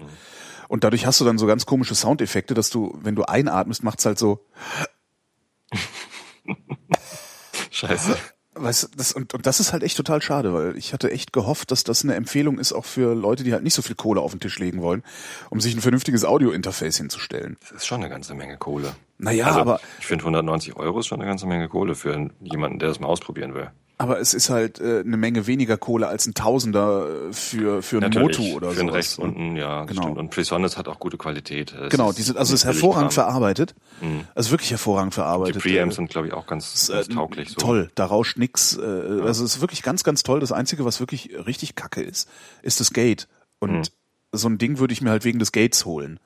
[0.67, 4.05] Und dadurch hast du dann so ganz komische Soundeffekte, dass du, wenn du einatmest, macht's
[4.05, 4.45] halt so,
[7.71, 8.15] Scheiße.
[8.55, 11.33] weißt du, das, und, und das ist halt echt total schade, weil ich hatte echt
[11.33, 14.21] gehofft, dass das eine Empfehlung ist auch für Leute, die halt nicht so viel Kohle
[14.21, 15.03] auf den Tisch legen wollen,
[15.49, 17.57] um sich ein vernünftiges Audio-Interface hinzustellen.
[17.61, 18.95] Das ist schon eine ganze Menge Kohle.
[19.17, 22.79] Naja, also, aber, Ich finde 190 Euro ist schon eine ganze Menge Kohle für jemanden,
[22.79, 23.71] der das mal ausprobieren will.
[23.97, 28.01] Aber es ist halt äh, eine Menge weniger Kohle als ein Tausender äh, für, für
[28.01, 28.95] ein Motu oder für den sowas.
[28.95, 29.23] rechts ne?
[29.25, 30.01] unten, ja, Genau.
[30.01, 30.17] stimmt.
[30.17, 31.73] Und Presonus hat auch gute Qualität.
[31.73, 33.25] Es Genau, ist die sind, also es ist hervorragend Billigkram.
[33.27, 33.75] verarbeitet.
[34.35, 35.61] Also wirklich hervorragend Die verarbeitet.
[35.61, 37.49] Preamps Äh, sind, glaube ich, auch ganz, äh, ganz tauglich.
[37.49, 37.55] So.
[37.55, 38.75] Toll, da rauscht nix.
[38.77, 40.39] Äh, Also es ist wirklich ganz, ganz toll.
[40.41, 42.27] Das Einzige, was wirklich richtig kacke ist,
[42.63, 43.27] ist das Gate.
[43.59, 43.93] Und Hm.
[44.33, 46.19] so ein Ding würde ich mir halt wegen des Gates holen.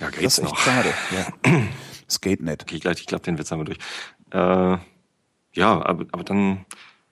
[0.00, 0.58] Ja, Das geht's ist echt noch.
[0.58, 0.92] schade.
[1.44, 1.52] Ja.
[2.10, 2.62] SkateNet.
[2.62, 3.78] Okay, gleich, ich glaube, den Witz haben wir durch.
[4.30, 4.78] Äh,
[5.56, 6.64] ja, aber, aber dann,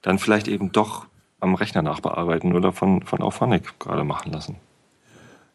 [0.02, 1.06] dann vielleicht eben doch
[1.40, 4.56] am Rechner nachbearbeiten oder von, von Auphonic gerade machen lassen.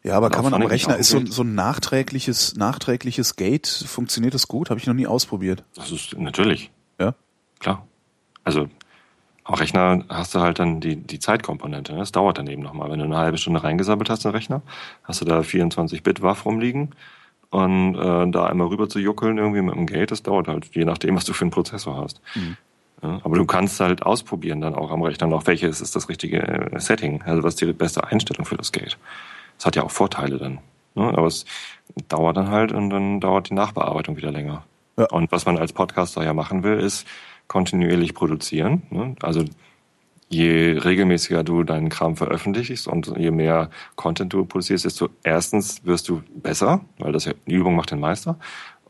[0.02, 4.48] Ja, aber kann man am Rechner, ist so, so ein nachträgliches, nachträgliches Gate, funktioniert das
[4.48, 4.70] gut?
[4.70, 5.62] Habe ich noch nie ausprobiert.
[5.74, 7.14] Das ist natürlich, Ja?
[7.58, 7.86] klar.
[8.44, 8.68] Also
[9.44, 11.92] am Rechner hast du halt dann die, die Zeitkomponente.
[11.92, 11.98] Ne?
[11.98, 12.90] Das dauert dann eben nochmal.
[12.90, 14.62] Wenn du eine halbe Stunde reingesammelt hast in den Rechner,
[15.04, 16.94] hast du da 24-Bit-Waff rumliegen
[17.50, 20.84] und äh, da einmal rüber zu juckeln irgendwie mit dem Gate, das dauert halt, je
[20.84, 22.20] nachdem, was du für einen Prozessor hast.
[23.02, 26.42] Ja, aber du kannst halt ausprobieren dann auch am Rechner noch, welches ist das richtige
[26.42, 28.98] äh, Setting, also was ist die beste Einstellung für das Gate.
[29.56, 30.58] Das hat ja auch Vorteile dann.
[30.94, 31.04] Ne?
[31.04, 31.44] Aber es
[32.08, 34.64] dauert dann halt und dann dauert die Nachbearbeitung wieder länger.
[34.96, 35.06] Ja.
[35.06, 37.06] Und was man als Podcaster ja machen will, ist
[37.48, 38.82] kontinuierlich produzieren.
[38.90, 39.16] Ne?
[39.22, 39.44] Also
[40.28, 46.08] je regelmäßiger du deinen Kram veröffentlichst und je mehr Content du produzierst, desto erstens wirst
[46.08, 48.38] du besser, weil das ja, die Übung macht den Meister.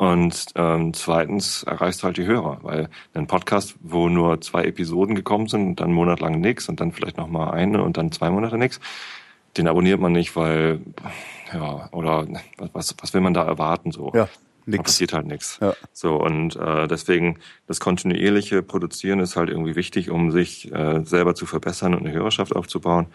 [0.01, 5.15] Und ähm, zweitens erreichst du halt die Hörer, weil ein Podcast, wo nur zwei Episoden
[5.15, 8.11] gekommen sind dann einen Monat lang nix und dann vielleicht noch mal eine und dann
[8.11, 8.81] zwei Monate nix,
[9.59, 10.81] den abonniert man nicht, weil
[11.53, 12.27] ja oder
[12.73, 14.11] was was will man da erwarten so?
[14.15, 14.31] Ja, Da
[14.65, 14.85] nix.
[14.85, 15.59] passiert halt nichts.
[15.61, 15.75] Ja.
[15.93, 17.37] So, und äh, deswegen
[17.67, 22.13] das kontinuierliche Produzieren ist halt irgendwie wichtig, um sich äh, selber zu verbessern und eine
[22.13, 23.09] Hörerschaft aufzubauen.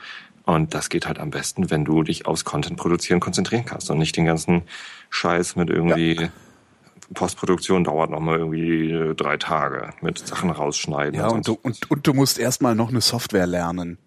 [0.43, 3.97] Und das geht halt am besten, wenn du dich aufs Content produzieren konzentrieren kannst und
[3.97, 4.61] nicht den ganzen
[5.09, 6.29] Scheiß mit irgendwie
[7.13, 11.19] Postproduktion dauert nochmal irgendwie äh, drei Tage mit Sachen rausschneiden.
[11.19, 13.97] Ja, und sonst du, und, und du musst erstmal noch eine Software lernen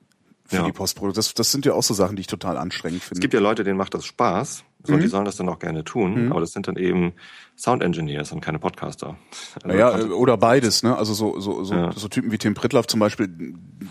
[0.44, 0.62] für Ja.
[0.64, 1.14] die Postproduktion.
[1.22, 3.20] Das, das sind ja auch so Sachen, die ich total anstrengend Es finde.
[3.20, 4.94] gibt ja Leute, denen macht das Spaß Mhm.
[4.94, 7.12] und die sollen das dann auch gerne tun, aber das sind dann eben
[7.56, 9.16] Sound Engineers und keine Podcaster.
[9.56, 10.96] Also Naja, äh, oder beides, ne?
[10.96, 11.92] Also so, so, so, Ja.
[11.92, 13.28] so Typen wie Tim Pritloff zum Beispiel,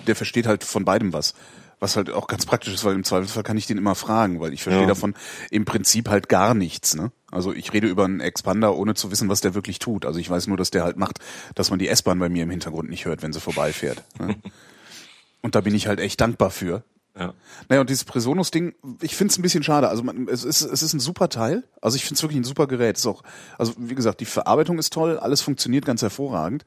[0.08, 1.34] der versteht halt von beidem was.
[1.80, 4.53] Was halt auch ganz praktisch ist, weil im Zweifelsfall kann ich den immer fragen, weil
[4.53, 4.88] ich verstehe Ja.
[4.88, 5.14] davon
[5.51, 7.12] im Prinzip halt gar nichts, ne?
[7.32, 10.05] Also ich rede über einen Expander, ohne zu wissen, was der wirklich tut.
[10.05, 11.19] Also ich weiß nur, dass der halt macht,
[11.55, 14.03] dass man die S-Bahn bei mir im Hintergrund nicht hört, wenn sie vorbeifährt.
[14.19, 14.36] Ne?
[15.41, 16.84] Und da bin ich halt echt dankbar für.
[17.17, 17.34] ja.
[17.69, 19.88] Naja, und dieses Presonus-Ding, ich finde es ein bisschen schade.
[19.88, 21.63] Also man, es, ist, es ist ein super Teil.
[21.82, 22.97] Also ich finde es wirklich ein super Gerät.
[22.97, 23.23] Ist auch,
[23.57, 26.65] also wie gesagt, die Verarbeitung ist toll, alles funktioniert ganz hervorragend.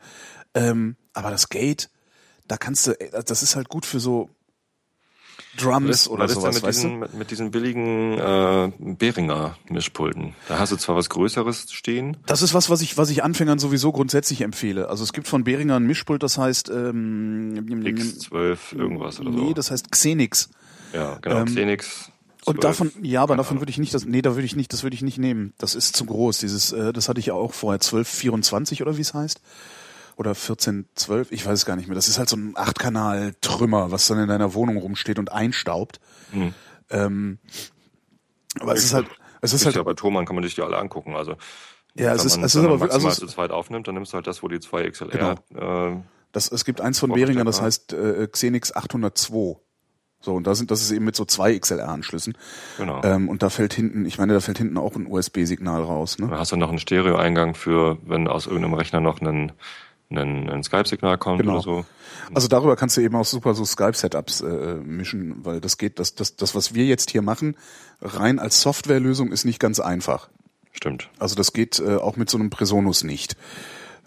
[0.54, 1.90] Ähm, aber das Gate,
[2.46, 2.94] da kannst du,
[3.26, 4.30] das ist halt gut für so
[5.57, 9.57] Drums oder was ist sowas, denn mit weißt diesen, mit, mit diesen billigen äh, Behringer
[9.68, 10.34] Mischpulten?
[10.48, 12.16] Da hast du zwar was Größeres stehen.
[12.26, 14.88] Das ist was, was ich, was ich Anfängern sowieso grundsätzlich empfehle.
[14.88, 19.38] Also es gibt von Behringer ein Mischpult, das heißt ähm, X12 irgendwas oder so.
[19.38, 20.51] Nee, das heißt Xenix.
[20.92, 21.40] ja, genau.
[21.40, 22.11] ähm, Xenix.
[22.44, 22.61] Und 12.
[22.61, 23.62] davon, ja, aber Keine davon Ahnung.
[23.62, 25.53] würde ich nicht, das, nee, da würde ich nicht, das würde ich nicht nehmen.
[25.59, 26.38] Das ist zu groß.
[26.38, 29.40] Dieses, äh, das hatte ich ja auch vorher 1224 oder wie es heißt.
[30.16, 31.94] Oder 1412, ich weiß es gar nicht mehr.
[31.94, 36.00] Das ist halt so ein Achtkanal-Trümmer, was dann in deiner Wohnung rumsteht und einstaubt.
[36.32, 36.54] Hm.
[36.90, 37.38] Ähm,
[38.61, 39.06] aber es ist halt,
[39.40, 41.14] es ist halt, ja bei Thomann kann man sich die alle angucken.
[41.16, 41.36] Also
[41.94, 44.12] Ja, es ist- man, es ist aber- also maximal es- zu zweit aufnimmt, dann nimmst
[44.12, 45.36] du halt das, wo die 2 XLR.
[45.54, 45.96] Äh,
[46.32, 49.56] das, es gibt eins von Behringer, das heißt äh, Xenix 802.
[50.22, 52.36] So, und da sind, das ist eben mit so zwei XLR-Anschlüssen.
[52.76, 53.00] genau.
[53.02, 56.28] Ähm, und da fällt hinten, ich meine, da fällt hinten auch ein USB-Signal raus, ne?
[56.28, 59.52] Dann hast du noch einen Stereo-Eingang für, wenn aus irgendeinem Rechner noch ein,
[60.11, 61.54] ein, ein Skype-Signal kommt Genau.
[61.54, 61.84] oder so.
[62.34, 66.14] Also darüber kannst du eben auch super so Skype-Setups äh, mischen, weil das geht, das,
[66.14, 67.56] das, das, was wir jetzt hier machen,
[68.02, 70.28] rein als Softwarelösung ist nicht ganz einfach.
[70.72, 71.08] Stimmt.
[71.18, 73.36] Also das geht äh, auch mit so einem Presonus nicht.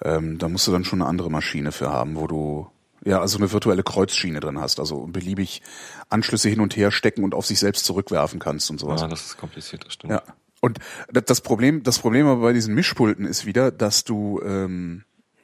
[0.02, 2.68] Ähm, da musst du dann schon eine andere Maschine für haben, wo du
[3.06, 5.62] ja also eine virtuelle Kreuzschiene drin hast, also beliebig
[6.10, 9.02] Anschlüsse hin und her stecken und auf sich selbst zurückwerfen kannst und sowas.
[9.02, 10.14] Ja, das ist kompliziert, das stimmt.
[10.14, 10.24] Ja.
[10.62, 10.80] Und
[11.12, 15.04] das Problem, das Problem aber bei diesen Mischpulten ist wieder, dass du, ähm,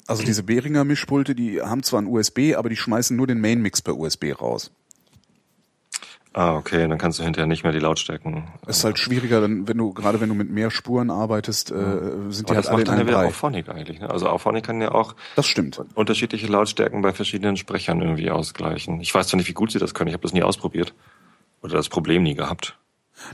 [0.09, 3.81] also diese Behringer Mischpulte, die haben zwar ein USB, aber die schmeißen nur den Main-Mix
[3.81, 4.71] per USB raus.
[6.33, 8.47] Ah, okay, dann kannst du hinterher nicht mehr die Lautstärken.
[8.67, 11.75] Es ist halt schwieriger, dann, wenn du, gerade wenn du mit mehr Spuren arbeitest, äh,
[12.29, 13.25] sind die Aber halt das alle macht in dann ja wieder.
[13.25, 13.99] Auphonic eigentlich.
[13.99, 14.09] Ne?
[14.09, 15.81] Also Auphonic kann ja auch Das stimmt.
[15.95, 19.01] unterschiedliche Lautstärken bei verschiedenen Sprechern irgendwie ausgleichen.
[19.01, 20.07] Ich weiß zwar nicht, wie gut sie das können.
[20.07, 20.93] Ich habe das nie ausprobiert.
[21.61, 22.78] Oder das Problem nie gehabt.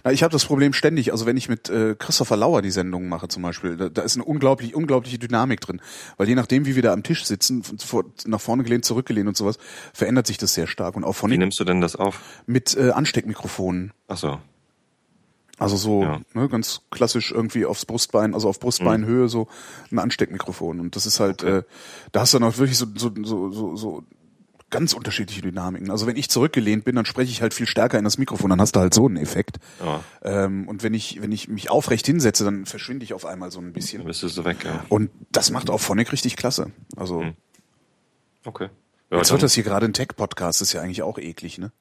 [0.04, 3.10] Na, ich habe das Problem ständig, also wenn ich mit äh, Christopher Lauer die Sendungen
[3.10, 5.82] mache zum Beispiel, da, da ist eine unglaublich, unglaubliche Dynamik drin.
[6.18, 9.38] Weil je nachdem, wie wir da am Tisch sitzen, vor, nach vorne gelehnt, zurückgelehnt und
[9.38, 9.58] sowas,
[9.94, 10.96] verändert sich das sehr stark.
[10.96, 12.20] Und auch von Wie nimmst du denn das auf?
[12.46, 13.92] mit äh, Ansteckmikrofonen.
[14.08, 14.40] Ach so.
[15.58, 16.20] Also so Ja.
[16.34, 19.48] ne, ganz klassisch irgendwie aufs Brustbein, also auf Brustbeinhöhe so
[19.90, 20.82] ein Ansteckmikrofon.
[20.82, 21.64] Und das ist halt, äh,
[22.12, 24.04] da hast du dann auch wirklich so, so, so, so, so
[24.72, 25.92] ganz unterschiedliche Dynamiken.
[25.92, 28.60] Also wenn ich zurückgelehnt bin, dann spreche ich halt viel stärker in das Mikrofon, dann
[28.60, 29.58] hast du halt so einen Effekt.
[29.84, 33.52] Ja, Ähm, und wenn ich, wenn ich mich aufrecht hinsetze, dann verschwinde ich auf einmal
[33.52, 34.04] so ein dann bisschen.
[34.04, 34.84] bist du so weg, ja.
[34.90, 36.72] Und das macht auch Phonic richtig klasse.
[36.96, 37.24] Also
[38.44, 38.70] Okay.
[39.12, 41.72] Ja, jetzt dann- wird das hier gerade ein Tech-Podcast, ist ja eigentlich auch eklig, ne?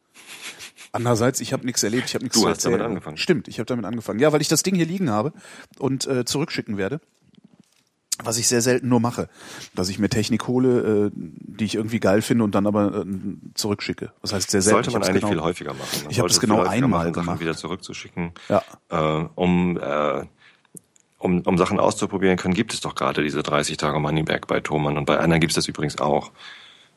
[0.93, 2.91] Andererseits, ich habe nichts erlebt, ich habe nichts Du zu hast damit erzählen.
[2.93, 3.17] angefangen.
[3.17, 4.21] Stimmt, ich habe damit angefangen.
[4.21, 5.33] Ja, weil ich das Ding hier liegen habe
[5.79, 7.01] und äh, zurückschicken werde.
[8.23, 9.29] Was ich sehr selten nur mache,
[9.75, 13.05] dass ich mir Technik hole, äh, die ich irgendwie geil finde und dann aber äh,
[13.55, 14.13] zurückschicke.
[14.23, 14.85] Das heißt sehr selten.
[14.85, 16.03] Sollte man eigentlich genau, viel häufiger machen.
[16.03, 17.41] Man Ich habe es genau einmal machen, Sachen gemacht.
[17.41, 18.33] wieder zurückzuschicken.
[18.49, 18.63] Ja.
[18.91, 20.25] Äh, um, äh,
[21.19, 24.97] um, um Sachen auszuprobieren können, gibt es doch gerade diese 30 Tage Moneyback bei Thomann
[24.97, 26.31] und bei anderen gibt es das übrigens auch.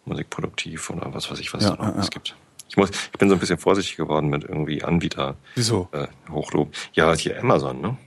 [0.05, 2.07] Musikproduktiv oder was weiß ich, was Ja, da noch ja, ja.
[2.09, 2.35] gibt.
[2.69, 5.35] Ich muss, ich bin so ein bisschen vorsichtig geworden mit irgendwie Anbieter.
[5.55, 5.89] Wieso?
[5.91, 6.71] Äh, Hochlob.
[6.93, 7.97] Ja, hier Amazon, ne?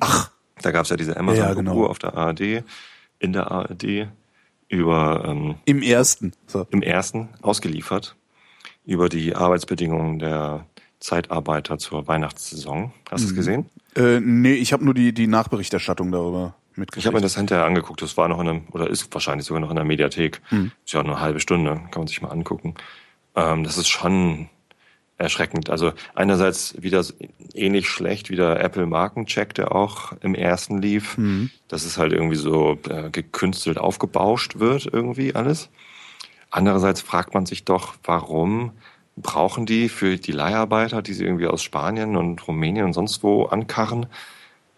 [0.00, 0.30] Ach,
[0.62, 1.86] Da gab es ja diese amazon Ja, genau.
[1.86, 2.62] auf der ARD,
[3.18, 4.08] in der ARD,
[4.68, 6.32] über ähm, im ersten.
[6.46, 6.66] So.
[6.70, 8.16] im ersten ausgeliefert,
[8.84, 10.66] über die Arbeitsbedingungen der
[10.98, 12.92] Zeitarbeiter zur Weihnachtssaison.
[13.10, 13.24] Hast Mhm.
[13.26, 13.70] du es gesehen?
[13.94, 17.02] Äh, nee, ich habe nur die, die Nachberichterstattung darüber mitgekriegt.
[17.02, 19.60] Ich habe mir das hinterher angeguckt, das war noch in einem, oder ist wahrscheinlich sogar
[19.60, 20.40] noch in der Mediathek.
[20.50, 20.72] Mhm.
[20.84, 22.74] Ist ja nur eine halbe Stunde, kann man sich mal angucken.
[23.34, 24.48] Ähm, das ist schon
[25.18, 25.70] erschreckend.
[25.70, 27.02] Also einerseits wieder
[27.54, 31.50] ähnlich schlecht wie der Apple Markencheck, der auch im ersten lief, Mhm.
[31.68, 35.70] dass es halt irgendwie so äh, gekünstelt aufgebauscht wird irgendwie alles.
[36.50, 38.72] Andererseits fragt man sich doch, warum
[39.16, 43.44] brauchen die für die Leiharbeiter, die sie irgendwie aus Spanien und Rumänien und sonst wo
[43.46, 44.06] ankarren,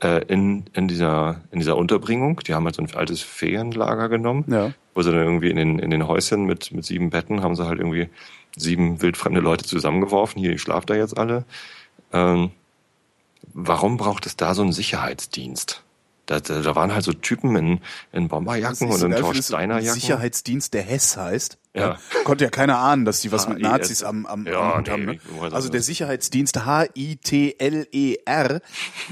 [0.00, 2.40] äh, in, in, dieser, in dieser Unterbringung.
[2.46, 4.72] Die haben halt so ein altes Ferienlager genommen, Ja.
[4.94, 7.66] wo sie dann irgendwie in den, in den Häuschen mit, mit sieben Betten haben sie
[7.66, 8.08] halt irgendwie
[8.58, 10.40] sieben wildfremde Leute zusammengeworfen.
[10.40, 11.44] Hier, ich schlafe da jetzt alle.
[12.12, 12.50] Ähm,
[13.54, 15.82] warum braucht es da so einen Sicherheitsdienst?
[16.26, 17.80] Da, da, da waren halt so Typen in,
[18.12, 19.98] in Bomberjacken und in Thor Steiner Jacken.
[19.98, 21.56] Sicherheitsdienst, der Hess heißt.
[21.74, 21.96] Ja.
[22.24, 23.62] Konnte ja keiner ahnen, dass die was mit HIS.
[23.66, 25.04] Nazis am, am, Ja, am nee, haben.
[25.06, 25.18] Ne?
[25.52, 28.60] Also der Sicherheitsdienst H-I-T-L-E-R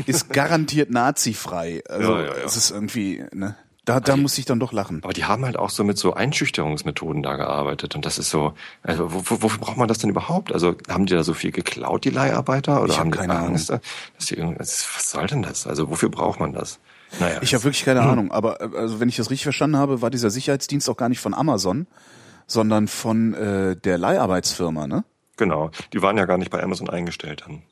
[0.05, 1.83] ist garantiert nazifrei.
[1.89, 2.45] Also Ja, ja, ja.
[2.45, 3.57] es ist irgendwie, ne?
[3.87, 5.01] Da, da muss ich dann doch lachen.
[5.05, 7.95] Aber die haben halt auch so mit so Einschüchterungsmethoden da gearbeitet.
[7.95, 10.53] Und das ist so, also wo, wo, wofür braucht man das denn überhaupt?
[10.53, 12.83] Also haben die da so viel geklaut, die Leiharbeiter?
[12.83, 13.71] Oder Ich hab haben die keine Angst?
[13.71, 15.67] Dass die, irgendwie- was soll denn das?
[15.67, 16.81] Also wofür braucht man das?
[17.21, 17.39] Naja.
[17.43, 20.11] Ich habe wirklich keine Ahnung, aber äh, also wenn ich das richtig verstanden habe, war
[20.11, 21.87] dieser Sicherheitsdienst auch gar nicht von Amazon,
[22.49, 25.05] sondern von äh, der Leiharbeitsfirma, ne?
[25.37, 25.71] Genau.
[25.93, 27.63] Die waren ja gar nicht bei Amazon eingestellt dann.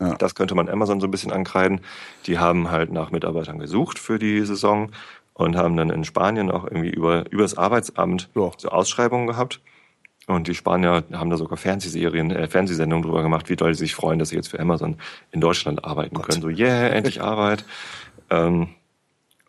[0.00, 0.14] Ja.
[0.14, 1.82] Das könnte man Amazon so ein bisschen ankreiden.
[2.26, 4.90] Die haben halt nach Mitarbeitern gesucht für die Saison
[5.44, 8.50] und haben dann in Spanien auch irgendwie über, über das Arbeitsamt Ja.
[8.56, 9.60] so Ausschreibungen gehabt.
[10.26, 13.94] Und die Spanier haben da sogar Fernsehserien, äh, Fernsehsendungen drüber gemacht, wie doll sie sich
[13.94, 14.96] freuen, dass sie jetzt für Amazon
[15.32, 16.42] in Deutschland arbeiten können.
[16.42, 17.64] So, yeah, endlich Arbeit.
[18.28, 18.68] Ähm,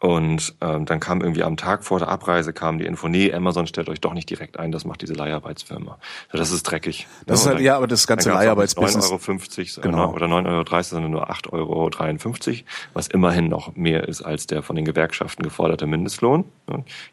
[0.02, 3.68] und ähm, dann kam irgendwie am Tag vor der Abreise kam die Info, nee, Amazon
[3.68, 6.00] stellt euch doch nicht direkt ein, das macht diese Leiharbeitsfirma.
[6.32, 7.06] So, das ist dreckig.
[7.28, 9.12] Das ist und halt, dann- ja, aber das ganze Leiharbeitsbusiness.
[9.12, 10.12] 9,50 Euro Genau.
[10.14, 14.76] oder 9,30 Euro, sondern nur 8,53 Euro, was immerhin noch mehr ist als der von
[14.76, 16.46] den Gewerkschaften geforderte Mindestlohn.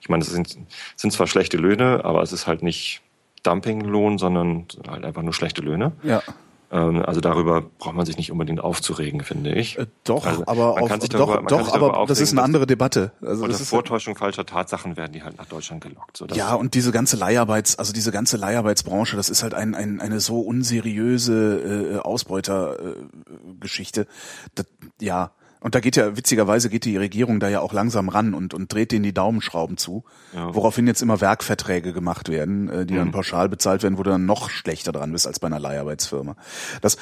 [0.01, 0.57] Ich meine, das sind,
[0.97, 3.03] sind zwar schlechte Löhne, aber es ist halt nicht
[3.43, 5.93] Dumpinglohn, sondern halt einfach nur schlechte Löhne.
[6.03, 6.23] Ja.
[6.71, 9.79] Ähm, Also darüber braucht man sich nicht unbedingt aufzuregen, finde ich.
[9.79, 13.13] Äh, doch, Also aber auf, doch, darüber- doch, darüber aber das ist eine andere Debatte.
[13.23, 16.19] Also Unter das ist, Vortäuschung falscher Tatsachen werden die halt nach Deutschland gelockt.
[16.19, 19.99] So, ja, und diese ganze Leiharbeits, also diese ganze Leiharbeitsbranche, das ist halt ein, ein,
[20.01, 24.07] eine so unseriöse äh, Ausbeutergeschichte.
[24.55, 24.67] Das,
[25.01, 25.31] ja,
[25.61, 28.73] und da geht ja, witzigerweise geht die Regierung da ja auch langsam ran und, und
[28.73, 30.05] dreht denen die Daumenschrauben zu,
[30.35, 30.55] Ja.
[30.55, 34.27] woraufhin jetzt immer Werkverträge gemacht werden, äh, die dann pauschal bezahlt werden, wo du dann
[34.27, 36.37] noch schlechter dran bist als bei einer Leiharbeitsfirma.
[36.81, 36.97] Das,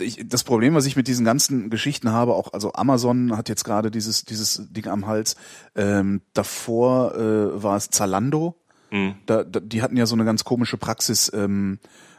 [0.00, 3.64] ich, das Problem, was ich mit diesen ganzen Geschichten habe, auch also Amazon hat jetzt
[3.64, 5.34] gerade dieses dieses Ding am Hals.
[5.74, 8.54] Ähm, davor äh, war es Zalando.
[9.26, 11.78] Da, da, die hatten ja so eine ganz komische Praxis, ähm,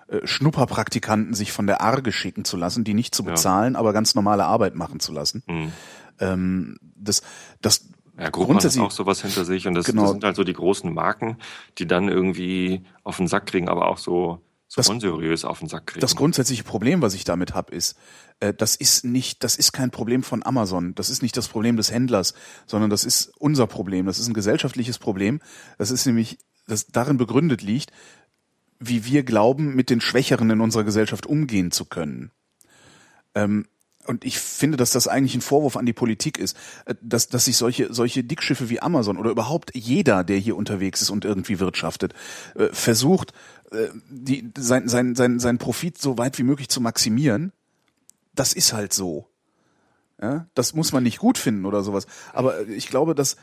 [0.10, 3.32] äh, Schnupperpraktikanten sich von der Arge schicken zu lassen, die nicht zu Ja.
[3.32, 5.44] bezahlen, aber ganz normale Arbeit machen zu lassen.
[5.48, 5.72] Mhm.
[6.20, 7.22] Ähm, das,
[7.62, 7.86] das
[8.18, 10.02] Ja, Groupon hat grundsätzlich auch sowas hinter sich und das, Genau.
[10.04, 11.38] das sind halt so die großen Marken,
[11.78, 15.70] die dann irgendwie auf den Sack kriegen, aber auch so, so Das- unseriös auf den
[15.70, 16.02] Sack kriegen.
[16.02, 17.98] Das grundsätzliche Problem, was ich damit hab, ist,
[18.42, 21.78] äh, das ist nicht, das ist kein Problem von Amazon, das ist nicht das Problem
[21.78, 22.34] des Händlers,
[22.68, 24.06] sondern das ist unser Problem.
[24.06, 25.40] Das ist ein gesellschaftliches Problem.
[25.78, 26.38] Das ist nämlich,
[26.68, 27.92] das darin begründet liegt,
[28.80, 32.32] wie wir glauben, mit den Schwächeren in unserer Gesellschaft umgehen zu können.
[33.36, 33.66] Ähm,
[34.06, 37.46] und ich finde, dass das eigentlich ein Vorwurf an die Politik ist, äh, dass, dass
[37.46, 41.60] sich solche, solche Dickschiffe wie Amazon oder überhaupt jeder, der hier unterwegs ist und irgendwie
[41.60, 42.14] wirtschaftet,
[42.56, 43.34] äh, versucht,
[43.72, 47.52] äh, die, sein, sein, sein, sein Profit so weit wie möglich zu maximieren.
[48.34, 49.28] Das ist halt so.
[50.22, 52.06] Ja, das muss man nicht gut finden oder sowas.
[52.34, 53.38] Aber äh, ich glaube, dass,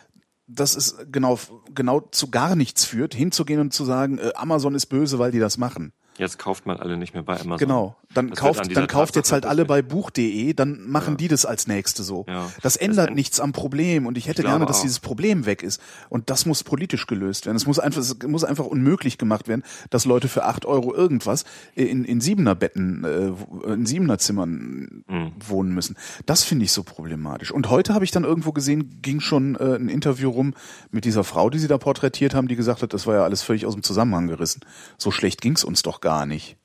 [0.46, 1.38] dass es genau,
[1.74, 5.40] genau zu gar nichts führt, hinzugehen und zu sagen, äh, Amazon ist böse, weil die
[5.40, 5.92] das machen.
[6.18, 7.58] Jetzt kauft man alle nicht mehr bei Amazon.
[7.58, 7.96] Genau.
[8.14, 11.16] Dann Das kauft, dann kauft jetzt halt alle bei Buch.de, dann machen Ja.
[11.16, 12.24] die das als nächste so.
[12.28, 12.44] Ja.
[12.62, 14.82] Das Das ändert änd- nichts am Problem und ich hätte Ich gerne, dass auch.
[14.82, 15.80] dieses Problem weg ist.
[16.08, 17.56] Und das muss politisch gelöst werden.
[17.56, 21.44] Es muss einfach, es muss einfach unmöglich gemacht werden, dass Leute für acht Euro irgendwas
[21.74, 23.04] in, in Siebener-Betten,
[23.66, 25.32] äh, in Siebener-Zimmern Mhm.
[25.46, 25.96] wohnen müssen.
[26.24, 27.50] Das finde ich so problematisch.
[27.52, 30.54] Und heute habe ich dann irgendwo gesehen, ging schon äh, ein Interview rum
[30.90, 33.42] mit dieser Frau, die sie da porträtiert haben, die gesagt hat, das war ja alles
[33.42, 34.60] völlig aus dem Zusammenhang gerissen.
[34.96, 36.56] So schlecht ging's uns doch gar nicht.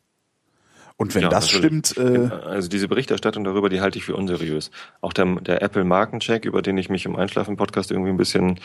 [0.97, 1.87] Und wenn Ja, das natürlich.
[1.87, 4.69] stimmt, äh, Also diese Berichterstattung darüber, die halte ich für unseriös.
[5.01, 8.59] Auch der, der Apple Markencheck, über den ich mich im Einschlafen-Podcast irgendwie ein bisschen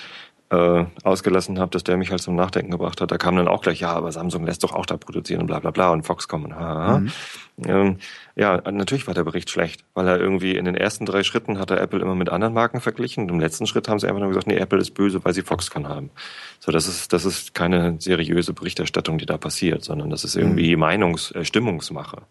[0.50, 3.10] äh, ausgelassen habe, dass der mich halt zum Nachdenken gebracht hat.
[3.10, 5.60] Da kam dann auch gleich, ja, aber Samsung lässt doch auch da produzieren und bla
[5.60, 7.02] bla bla und Foxconn und haha.
[7.64, 7.96] Ähm,
[8.38, 11.70] ja, natürlich war der Bericht schlecht, weil er irgendwie in den ersten drei Schritten hat
[11.70, 14.28] er Apple immer mit anderen Marken verglichen und im letzten Schritt haben sie einfach nur
[14.28, 16.10] gesagt, nee, Apple ist böse, weil sie Foxconn haben.
[16.60, 20.76] So, das ist, das ist keine seriöse Berichterstattung, die da passiert, sondern das ist irgendwie
[20.76, 22.22] Meinungs-, äh, Stimmungsmache.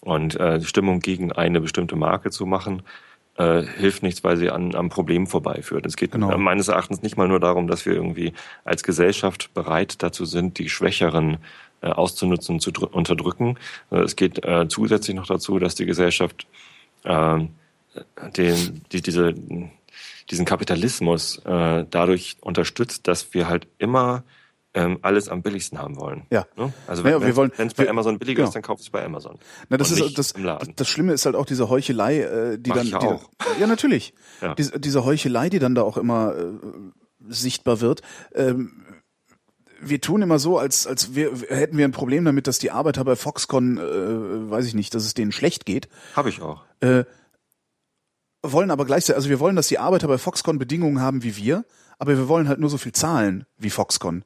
[0.00, 2.82] Und äh, Stimmung gegen eine bestimmte Marke zu machen,
[3.36, 5.86] äh, hilft nichts, weil sie an, am Problem vorbeiführt.
[5.86, 6.30] Es geht Genau.
[6.30, 8.32] äh, meines Erachtens nicht mal nur darum, dass wir irgendwie
[8.64, 11.38] als Gesellschaft bereit dazu sind, die Schwächeren
[11.90, 13.56] auszunutzen und zu drü- unterdrücken.
[13.90, 16.46] Äh, es geht äh, zusätzlich noch dazu, dass die Gesellschaft
[17.04, 17.40] äh,
[18.36, 19.34] den, die, diese,
[20.30, 24.24] diesen Kapitalismus äh, dadurch unterstützt, dass wir halt immer
[24.76, 26.24] ähm, alles am billigsten haben wollen.
[26.30, 26.46] Ja.
[26.56, 26.72] Ne?
[26.88, 28.48] Also Naja, wenn wenn es bei wir- Amazon billiger genau.
[28.48, 29.38] ist, dann kauf es bei Amazon.
[29.68, 30.34] Na, das ist das,
[30.74, 33.30] das Schlimme ist halt auch diese Heuchelei, äh, die Mach dann die, auch.
[33.60, 34.54] ja natürlich Ja.
[34.56, 36.42] diese, diese Heuchelei, die dann da auch immer äh,
[37.28, 38.02] sichtbar wird.
[38.34, 38.83] Ähm,
[39.88, 43.04] wir tun immer so, als als wir hätten wir ein Problem damit, dass die Arbeiter
[43.04, 45.88] bei Foxconn, äh, weiß ich nicht, dass es denen schlecht geht.
[46.14, 46.64] Habe ich auch.
[48.42, 51.64] Wollen aber gleichzeitig, also wir wollen, dass die Arbeiter bei Foxconn Bedingungen haben wie wir,
[51.98, 54.24] aber wir wollen halt nur so viel zahlen wie Foxconn.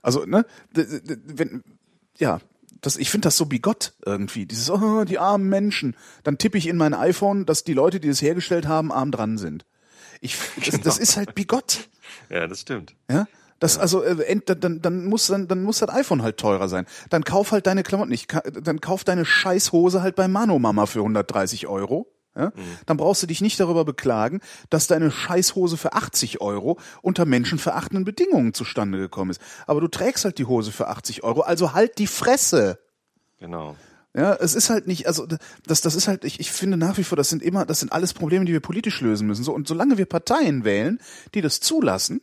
[0.00, 1.62] Also ne, wenn
[2.16, 2.40] ja,
[2.80, 4.46] das, ich finde das so bigott irgendwie.
[4.46, 5.96] Dieses, oh, die armen Menschen.
[6.22, 9.38] Dann tippe ich in mein iPhone, dass die Leute, die es hergestellt haben, arm dran
[9.38, 9.64] sind.
[10.20, 11.88] Ich, das, das ist halt bigott.
[12.30, 12.94] Ja, das stimmt.
[13.10, 13.26] Ja?
[13.58, 16.86] Das also äh, ent, dann, dann muss dann, dann muss das iPhone halt teurer sein.
[17.10, 18.32] Dann kauf halt deine Klamotten nicht.
[18.62, 22.06] Dann kauf deine Scheißhose halt bei Manomama für 130 Euro.
[22.36, 22.52] Ja?
[22.86, 24.40] Dann brauchst du dich nicht darüber beklagen,
[24.70, 29.40] dass deine Scheißhose für 80 Euro unter menschenverachtenden Bedingungen zustande gekommen ist.
[29.66, 32.78] Aber du trägst halt die Hose für 80 Euro, also halt die Fresse.
[33.38, 33.76] Genau.
[34.16, 35.26] Ja, es ist halt nicht, also
[35.66, 37.92] das, das ist halt, ich, ich finde nach wie vor, das sind immer, das sind
[37.92, 39.44] alles Probleme, die wir politisch lösen müssen.
[39.44, 40.98] So, und solange wir Parteien wählen,
[41.34, 42.20] die das zulassen,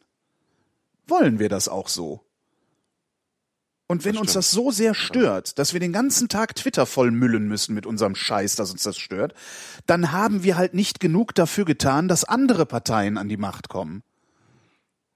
[1.07, 2.21] wollen wir das auch so.
[3.87, 7.47] Und wenn Das uns das so sehr stört, dass wir den ganzen Tag Twitter vollmüllen
[7.47, 9.35] müssen mit unserem Scheiß, dass uns das stört,
[9.85, 14.01] dann haben wir halt nicht genug dafür getan, dass andere Parteien an die Macht kommen.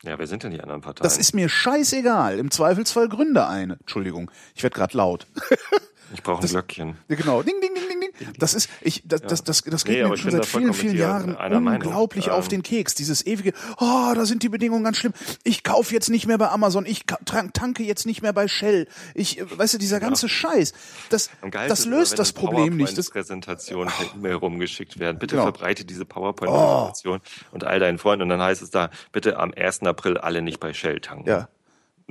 [0.04, 1.04] Ja, wer sind denn die anderen Parteien?
[1.04, 2.38] Das ist mir scheißegal.
[2.38, 3.74] Im Zweifelsfall gründe eine.
[3.80, 5.28] Entschuldigung, ich werde gerade laut.
[6.14, 6.96] ich brauche ein Glöckchen.
[7.08, 7.42] Ja, genau.
[7.44, 8.34] Ding, ding, ding, ding, ding.
[8.38, 11.36] Das ist, ich, das, das, das, das geht Nee, mir schon seit vielen, vielen Jahren
[11.38, 11.88] einer Meinung.
[11.88, 12.96] unglaublich auf Ähm, den Keks.
[12.96, 15.14] Dieses ewige, oh, da sind die Bedingungen ganz schlimm.
[15.44, 16.86] Ich kaufe jetzt nicht mehr bei Amazon.
[16.86, 18.88] Ich tanke jetzt nicht mehr bei Shell.
[19.14, 20.74] Ich, äh, weißt du, dieser ganze Scheiß.
[21.10, 21.30] Das,
[21.68, 22.98] das immer, löst wenn das Problem nicht.
[22.98, 25.18] Das, PowerPoint-Präsentationen per E-Mail rumgeschickt werden.
[25.20, 25.44] Bitte Genau.
[25.44, 28.24] verbreite diese PowerPoint-Präsentation und all deinen Freunden.
[28.24, 29.84] Und dann heißt es da, bitte am 1.
[29.84, 31.30] April alle nicht bei Shell tanken.
[31.30, 31.48] ja.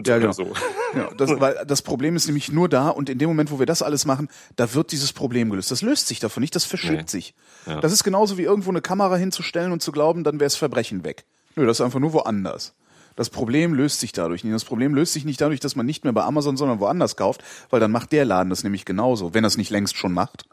[0.06, 0.32] Ja, genau.
[0.32, 0.52] so.
[0.94, 3.66] Ja, das, weil das Problem ist nämlich nur da und in dem Moment, wo wir
[3.66, 5.70] das alles machen, da wird dieses Problem gelöst.
[5.70, 7.04] Das löst sich davon nicht, das verschiebt Nee.
[7.08, 7.34] sich.
[7.66, 7.80] Ja.
[7.82, 11.04] Das ist genauso wie irgendwo eine Kamera hinzustellen und zu glauben, dann wäre es Verbrechen
[11.04, 11.24] weg.
[11.56, 12.74] Nö, das ist einfach nur woanders.
[13.16, 14.54] Das Problem löst sich dadurch nicht.
[14.54, 17.44] Das Problem löst sich nicht dadurch, dass man nicht mehr bei Amazon, sondern woanders kauft,
[17.68, 20.44] weil dann macht der Laden das nämlich genauso, wenn er es nicht längst schon macht.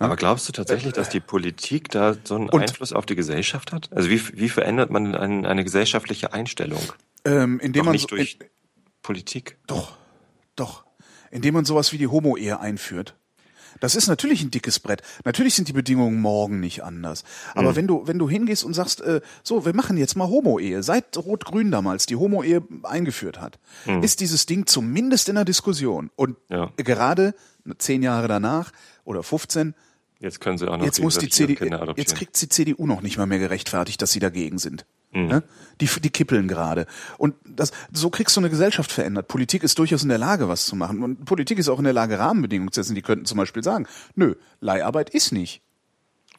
[0.00, 3.70] Aber glaubst du tatsächlich, dass die Politik da so einen Und- Einfluss auf die Gesellschaft
[3.72, 3.90] hat?
[3.94, 6.82] Also wie, wie verändert man ein, eine gesellschaftliche Einstellung?
[7.24, 8.38] Ähm, indem Doch man nicht so, durch
[9.08, 9.56] Politik.
[9.66, 9.96] Doch,
[10.54, 10.84] doch.
[11.30, 13.14] Indem man sowas wie die Homo-Ehe einführt.
[13.80, 15.00] Das ist natürlich ein dickes Brett.
[15.24, 17.24] Natürlich sind die Bedingungen morgen nicht anders.
[17.54, 20.82] Aber wenn du, wenn du hingehst und sagst, äh, so, wir machen jetzt mal Homo-Ehe,
[20.82, 23.58] seit Rot-Grün damals die Homo-Ehe eingeführt hat,
[24.02, 26.10] ist dieses Ding zumindest in der Diskussion.
[26.14, 26.70] Und Ja.
[26.76, 27.34] gerade
[27.78, 28.72] zehn Jahre danach
[29.04, 29.74] oder 15,
[30.20, 31.64] Jetzt können sie auch noch jetzt muss die CDU,
[31.96, 34.84] jetzt kriegt die CDU noch nicht mal mehr gerechtfertigt, dass sie dagegen sind.
[35.12, 35.26] Mhm.
[35.26, 35.42] Ne?
[35.80, 36.86] Die, die kippeln gerade.
[37.18, 39.28] Und das, so kriegst du eine Gesellschaft verändert.
[39.28, 41.02] Politik ist durchaus in der Lage, was zu machen.
[41.02, 42.94] Und Politik ist auch in der Lage, Rahmenbedingungen zu setzen.
[42.94, 45.62] Die könnten zum Beispiel sagen, nö, Leiharbeit ist nicht.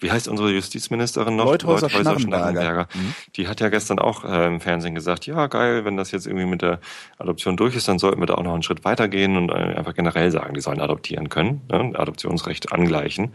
[0.02, 1.46] Wie heißt unsere Justizministerin noch?
[1.46, 2.88] Leuthäuser Schnarrenberger.
[3.36, 6.46] Die hat ja gestern auch äh, im Fernsehen gesagt, ja geil, wenn das jetzt irgendwie
[6.46, 6.80] mit der
[7.18, 9.94] Adoption durch ist, dann sollten wir da auch noch einen Schritt weitergehen und äh, einfach
[9.94, 11.92] generell sagen, die sollen adoptieren können, ne?
[11.96, 13.34] Adoptionsrecht angleichen.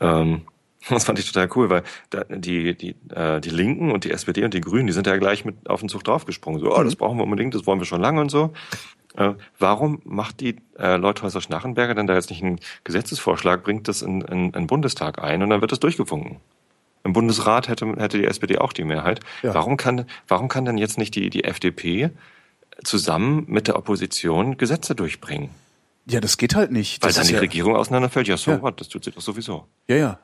[0.00, 0.42] Ähm,
[0.88, 1.82] das fand ich total cool, weil
[2.30, 5.44] die, die, äh, die Linken und die SPD und die Grünen, die sind ja gleich
[5.44, 6.60] mit auf den Zug draufgesprungen.
[6.60, 8.52] So, oh, das brauchen wir unbedingt, das wollen wir schon lange und so.
[9.16, 14.02] Äh, warum macht die äh, Leuthäuser Schnarrenberger denn da jetzt nicht einen Gesetzesvorschlag, bringt das
[14.02, 16.36] in, in, in den Bundestag ein und dann wird das durchgewunken?
[17.04, 19.20] Im Bundesrat hätte, hätte die SPD auch die Mehrheit.
[19.42, 19.54] Ja.
[19.54, 22.10] Warum, kann, warum kann denn jetzt nicht die, die FDP
[22.84, 25.50] zusammen mit der Opposition Gesetze durchbringen?
[26.06, 27.02] Ja, das geht halt nicht.
[27.02, 28.28] Weil Das dann die ja, Regierung auseinanderfällt.
[28.28, 28.62] Ja, so Ja.
[28.62, 29.66] what, das tut sie doch sowieso.
[29.88, 30.18] Ja, ja.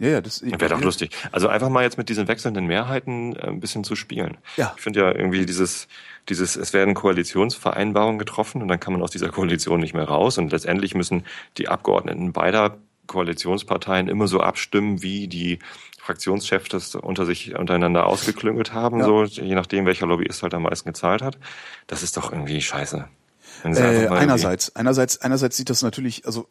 [0.00, 0.84] Ja, ja, das Wäre doch ja.
[0.84, 1.10] lustig.
[1.30, 4.38] Also einfach mal jetzt mit diesen wechselnden Mehrheiten äh, ein bisschen zu spielen.
[4.56, 4.72] Ja.
[4.76, 5.88] Ich finde ja irgendwie dieses,
[6.30, 10.38] dieses, es werden Koalitionsvereinbarungen getroffen und dann kann man aus dieser Koalition nicht mehr raus
[10.38, 11.24] und letztendlich müssen
[11.58, 12.78] die Abgeordneten beider
[13.08, 15.58] Koalitionsparteien immer so abstimmen, wie die
[15.98, 19.04] Fraktionschefs das unter sich untereinander ausgeklüngelt haben, Ja.
[19.04, 21.36] so je nachdem, welcher Lobbyist halt am meisten gezahlt hat.
[21.88, 23.06] Das ist doch irgendwie scheiße.
[23.64, 26.46] Äh, einerseits, einerseits, einerseits sieht das natürlich, also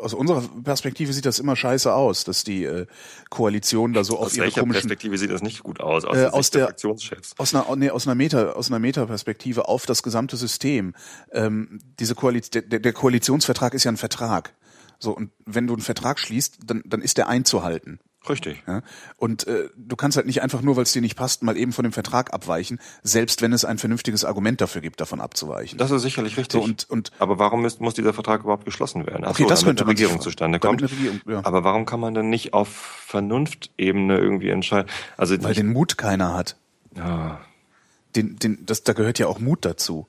[0.00, 2.86] aus unserer Perspektive sieht das immer scheiße aus, dass die äh,
[3.30, 6.04] Koalition da so auf aus ihre komischen Perspektive sieht das nicht gut aus?
[6.04, 9.68] Aus, Äh, der aus der der- aus einer nee, aus einer Meta aus einer Metaperspektive
[9.68, 10.94] auf das gesamte System.
[11.32, 14.54] Ähm, diese Koalition, der, der Koalitionsvertrag ist ja ein Vertrag.
[14.98, 17.98] So und wenn du einen Vertrag schließt, dann dann ist der einzuhalten.
[18.28, 18.62] Richtig.
[18.68, 18.82] Ja?
[19.16, 21.72] Und äh, du kannst halt nicht einfach nur, weil es dir nicht passt, mal eben
[21.72, 25.76] von dem Vertrag abweichen, selbst wenn es ein vernünftiges Argument dafür gibt, davon abzuweichen.
[25.78, 26.60] Das ist sicherlich richtig.
[26.60, 29.24] So, und- und- aber warum muss, muss dieser Vertrag überhaupt geschlossen werden?
[29.24, 30.82] Ach Okay, so, das könnte eine Regierung zustande kommt.
[30.82, 31.40] Regierung, ja.
[31.44, 34.88] Aber warum kann man denn nicht auf Vernunftebene irgendwie entscheiden?
[35.16, 36.56] Also weil den Mut keiner hat.
[36.96, 37.40] ja,
[38.14, 40.06] Den, den, das, da gehört ja auch Mut dazu.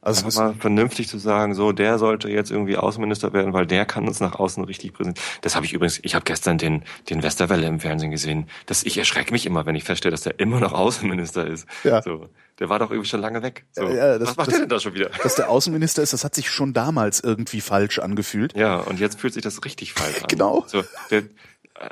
[0.00, 3.84] Also einfach mal vernünftig zu sagen, so der sollte jetzt irgendwie Außenminister werden, weil der
[3.84, 5.26] kann uns nach außen richtig präsentieren.
[5.40, 5.98] Das habe ich übrigens.
[6.02, 8.46] Ich habe gestern den den Westerwelle im Fernsehen gesehen.
[8.66, 11.66] Das ich erschrecke mich immer, wenn ich feststelle, dass der immer noch Außenminister ist.
[11.82, 12.00] Ja.
[12.00, 12.28] So,
[12.60, 13.64] der war doch irgendwie schon lange weg.
[13.72, 15.10] So, Ja, ja, das- was macht das- der denn da schon wieder?
[15.22, 18.54] dass der Außenminister ist, das hat sich schon damals irgendwie falsch angefühlt.
[18.56, 20.28] Ja, und jetzt fühlt sich das richtig falsch an.
[20.28, 20.64] Genau.
[20.68, 21.24] So, der,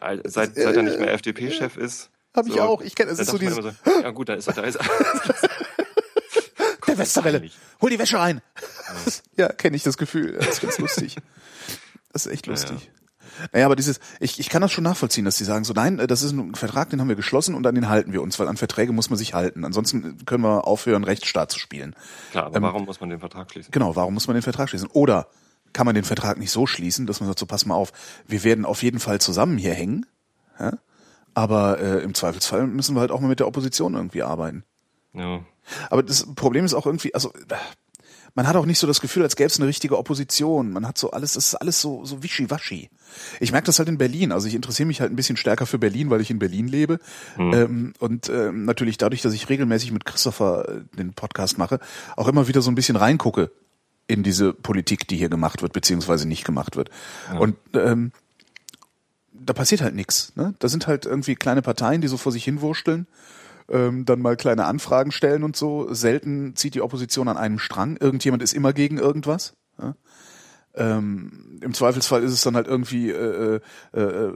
[0.01, 2.11] äh, seit, seit er nicht mehr FDP-Chef ist.
[2.37, 2.83] Hab ich so, auch.
[2.83, 3.71] Ich kenn- es da ist so dieses- so,
[4.03, 4.63] ja gut, dann ist er da.
[4.63, 4.79] Ist
[6.99, 7.39] Westerwelle.
[7.39, 7.59] peinlich.
[7.81, 8.41] Hol die Wäsche rein.
[9.37, 10.33] Ja, kenne ich das Gefühl.
[10.39, 11.17] Das ist ganz lustig.
[12.13, 12.91] Das ist echt lustig.
[13.53, 16.07] Naja, aber dieses, ich, ich kann das schon nachvollziehen, dass die sagen so, nein, äh,
[16.07, 18.49] das ist ein Vertrag, den haben wir geschlossen und an den halten wir uns, weil
[18.49, 19.65] an Verträge muss man sich halten.
[19.65, 21.95] Ansonsten können wir aufhören, Rechtsstaat zu spielen.
[22.31, 23.71] Klar, aber warum muss man den Vertrag schließen?
[23.73, 24.89] Genau, warum muss man den Vertrag schließen?
[24.93, 25.29] Oder
[25.73, 27.93] kann man den Vertrag nicht so schließen, dass man sagt, so pass mal auf,
[28.27, 30.07] wir werden auf jeden Fall zusammen hier hängen,
[30.59, 30.79] ja?
[31.35, 34.65] aber äh, im Zweifelsfall müssen wir halt auch mal mit der Opposition irgendwie arbeiten.
[35.17, 35.41] Ja.
[35.91, 37.33] Aber das Problem ist auch irgendwie, also
[38.37, 40.71] man hat auch nicht so das Gefühl, als gäbe es eine richtige Opposition.
[40.71, 42.91] Man hat so alles, das ist alles so, so wischiwaschi.
[43.41, 44.31] Ich merke das halt in Berlin.
[44.31, 46.99] Also ich interessiere mich halt ein bisschen stärker für Berlin, weil ich in Berlin lebe.
[47.39, 51.81] Ähm, und ähm, natürlich dadurch, dass ich regelmäßig mit Christopher äh, den Podcast mache,
[52.15, 53.51] auch immer wieder so ein bisschen reingucke
[54.07, 56.91] in diese Politik, die hier gemacht wird, beziehungsweise nicht gemacht wird.
[57.39, 58.13] Und ähm,
[59.33, 60.33] da passiert halt nichts.
[60.37, 60.55] Ne?
[60.59, 63.07] Da sind halt irgendwie kleine Parteien, die so vor sich hinwursteln,
[63.69, 65.93] ähm, dann mal kleine Anfragen stellen und so.
[65.93, 67.97] Selten zieht die Opposition an einem Strang.
[67.97, 69.55] Irgendjemand ist immer gegen irgendwas.
[69.81, 69.95] Ja?
[70.75, 73.61] Ähm, Im Zweifelsfall ist es dann halt irgendwie äh,
[73.95, 74.33] äh, äh,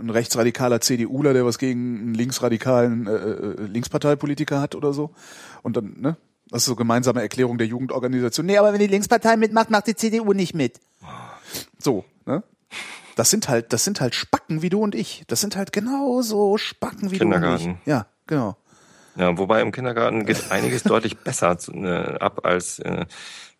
[0.00, 5.10] ein rechtsradikaler CDUler, der was gegen einen linksradikalen äh, äh, Linksparteipolitiker hat oder so.
[5.62, 6.16] Und dann, ne?
[6.48, 8.44] Das ist so gemeinsame Erklärung der Jugendorganisation.
[8.44, 10.80] Nee, aber wenn die Linkspartei mitmacht, macht die CDU nicht mit.
[11.78, 12.42] So, ne?
[13.16, 15.24] Das sind halt, das sind halt Spacken wie du und ich.
[15.28, 17.68] Das sind halt genauso Spacken wie du und ich.
[17.86, 18.56] Ja, genau.
[19.16, 23.06] Ja, wobei im Kindergarten geht einiges deutlich besser äh, ab als äh,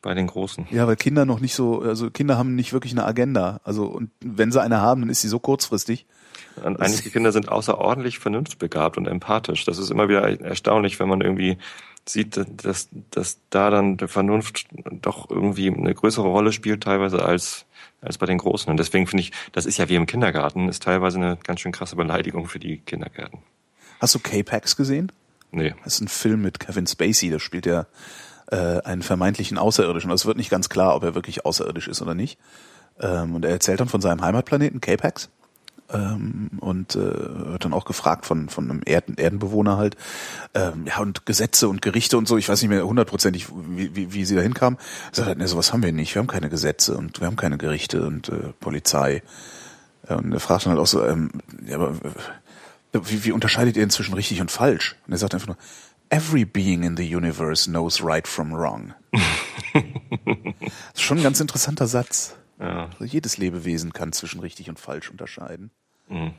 [0.00, 0.66] bei den Großen.
[0.70, 3.60] Ja, weil Kinder noch nicht so, also Kinder haben nicht wirklich eine Agenda.
[3.64, 6.06] Also, und wenn sie eine haben, dann ist sie so kurzfristig.
[6.62, 9.64] Und einige Kinder sind außerordentlich vernunftbegabt und empathisch.
[9.64, 11.56] Das ist immer wieder erstaunlich, wenn man irgendwie
[12.06, 14.66] sieht, dass, dass da dann die Vernunft
[15.00, 17.64] doch irgendwie eine größere Rolle spielt teilweise als,
[18.00, 18.70] als bei den Großen.
[18.70, 21.72] Und deswegen finde ich, das ist ja wie im Kindergarten, ist teilweise eine ganz schön
[21.72, 23.38] krasse Beleidigung für die Kindergärten.
[24.00, 25.12] Hast du K-Pax gesehen?
[25.52, 25.74] Nee.
[25.84, 27.86] Das ist ein Film mit Kevin Spacey, da spielt er
[28.50, 30.10] äh, einen vermeintlichen Außerirdischen.
[30.10, 32.38] Also Es wird nicht ganz klar, ob er wirklich außerirdisch ist oder nicht.
[33.00, 35.30] Ähm, und er erzählt dann von seinem Heimatplaneten K-Pax.
[35.90, 39.96] Ähm, und äh, wird dann auch gefragt von, von einem Erden, Erdenbewohner halt,
[40.54, 44.12] ähm, ja, und Gesetze und Gerichte und so, ich weiß nicht mehr hundertprozentig, wie, wie,
[44.14, 44.78] wie sie da hinkamen.
[45.10, 47.36] Er sagt halt, ne, sowas haben wir nicht, wir haben keine Gesetze und wir haben
[47.36, 49.22] keine Gerichte und äh, Polizei.
[50.08, 51.30] Und er fragt dann halt auch so, ähm,
[51.66, 52.10] ja, aber äh,
[52.92, 54.96] wie, wie unterscheidet ihr inzwischen richtig und falsch?
[55.06, 55.56] Und er sagt einfach nur,
[56.10, 58.94] every being in the universe knows right from wrong.
[59.72, 59.82] das
[60.94, 62.36] ist schon ein ganz interessanter Satz.
[62.60, 62.90] Ja.
[62.92, 65.70] Also jedes Lebewesen kann zwischen richtig und falsch unterscheiden.
[66.08, 66.34] Mhm.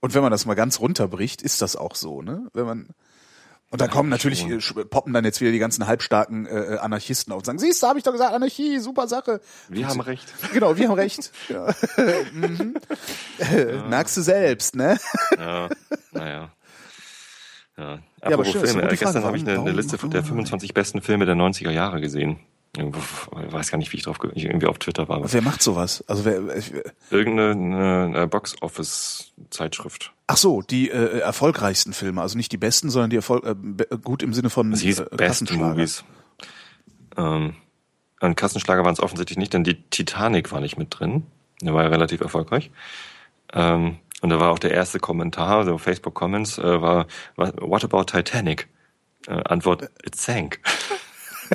[0.00, 2.48] Und wenn man das mal ganz runterbricht, ist das auch so, ne?
[2.54, 2.88] Wenn man
[3.72, 7.38] und da kommen natürlich, äh, poppen dann jetzt wieder die ganzen halbstarken äh, Anarchisten auf
[7.38, 9.40] und sagen, siehst du, habe ich doch gesagt, Anarchie, super Sache.
[9.68, 10.32] Wir haben recht.
[10.52, 11.32] Genau, wir haben recht.
[11.48, 11.74] Ja.
[12.32, 12.74] mhm.
[13.38, 14.98] Äh, Merkst du selbst, ne?
[15.36, 15.68] Ja,
[16.12, 16.50] naja.
[17.76, 17.98] Ja.
[18.20, 18.92] aber Apropos schön, das ist eine Filme.
[18.92, 22.00] Äh, Gestern habe ich eine, eine Liste warum- der 25 besten Filme der 90er Jahre
[22.00, 22.38] gesehen.
[22.74, 22.84] Ich
[23.52, 25.20] weiß gar nicht, wie ich drauf ich irgendwie auf Twitter war.
[25.30, 26.02] Wer macht sowas?
[26.08, 26.72] Also wer, ich-
[27.10, 30.12] Irgendeine eine Box-Office-Zeitschrift.
[30.26, 33.54] ach so, die äh, erfolgreichsten Filme, also nicht die besten, sondern die Erfolg, äh,
[33.98, 35.52] gut im Sinne von hieß äh, Best.
[35.52, 36.02] Movies.
[37.18, 37.56] Ähm,
[38.20, 41.26] und Kassenschlager waren es offensichtlich nicht, denn die Titanic war nicht mit drin.
[41.60, 42.70] Der war ja relativ erfolgreich.
[43.52, 47.06] Ähm, und da war auch der erste Kommentar, so Facebook Comments, äh, war,
[47.36, 48.68] what what about Titanic?
[49.26, 50.60] Äh, Antwort, it sank.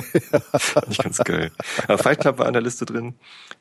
[0.58, 1.52] Fand ich ganz geil.
[1.88, 3.16] Aber Fight Club war in der Liste drin.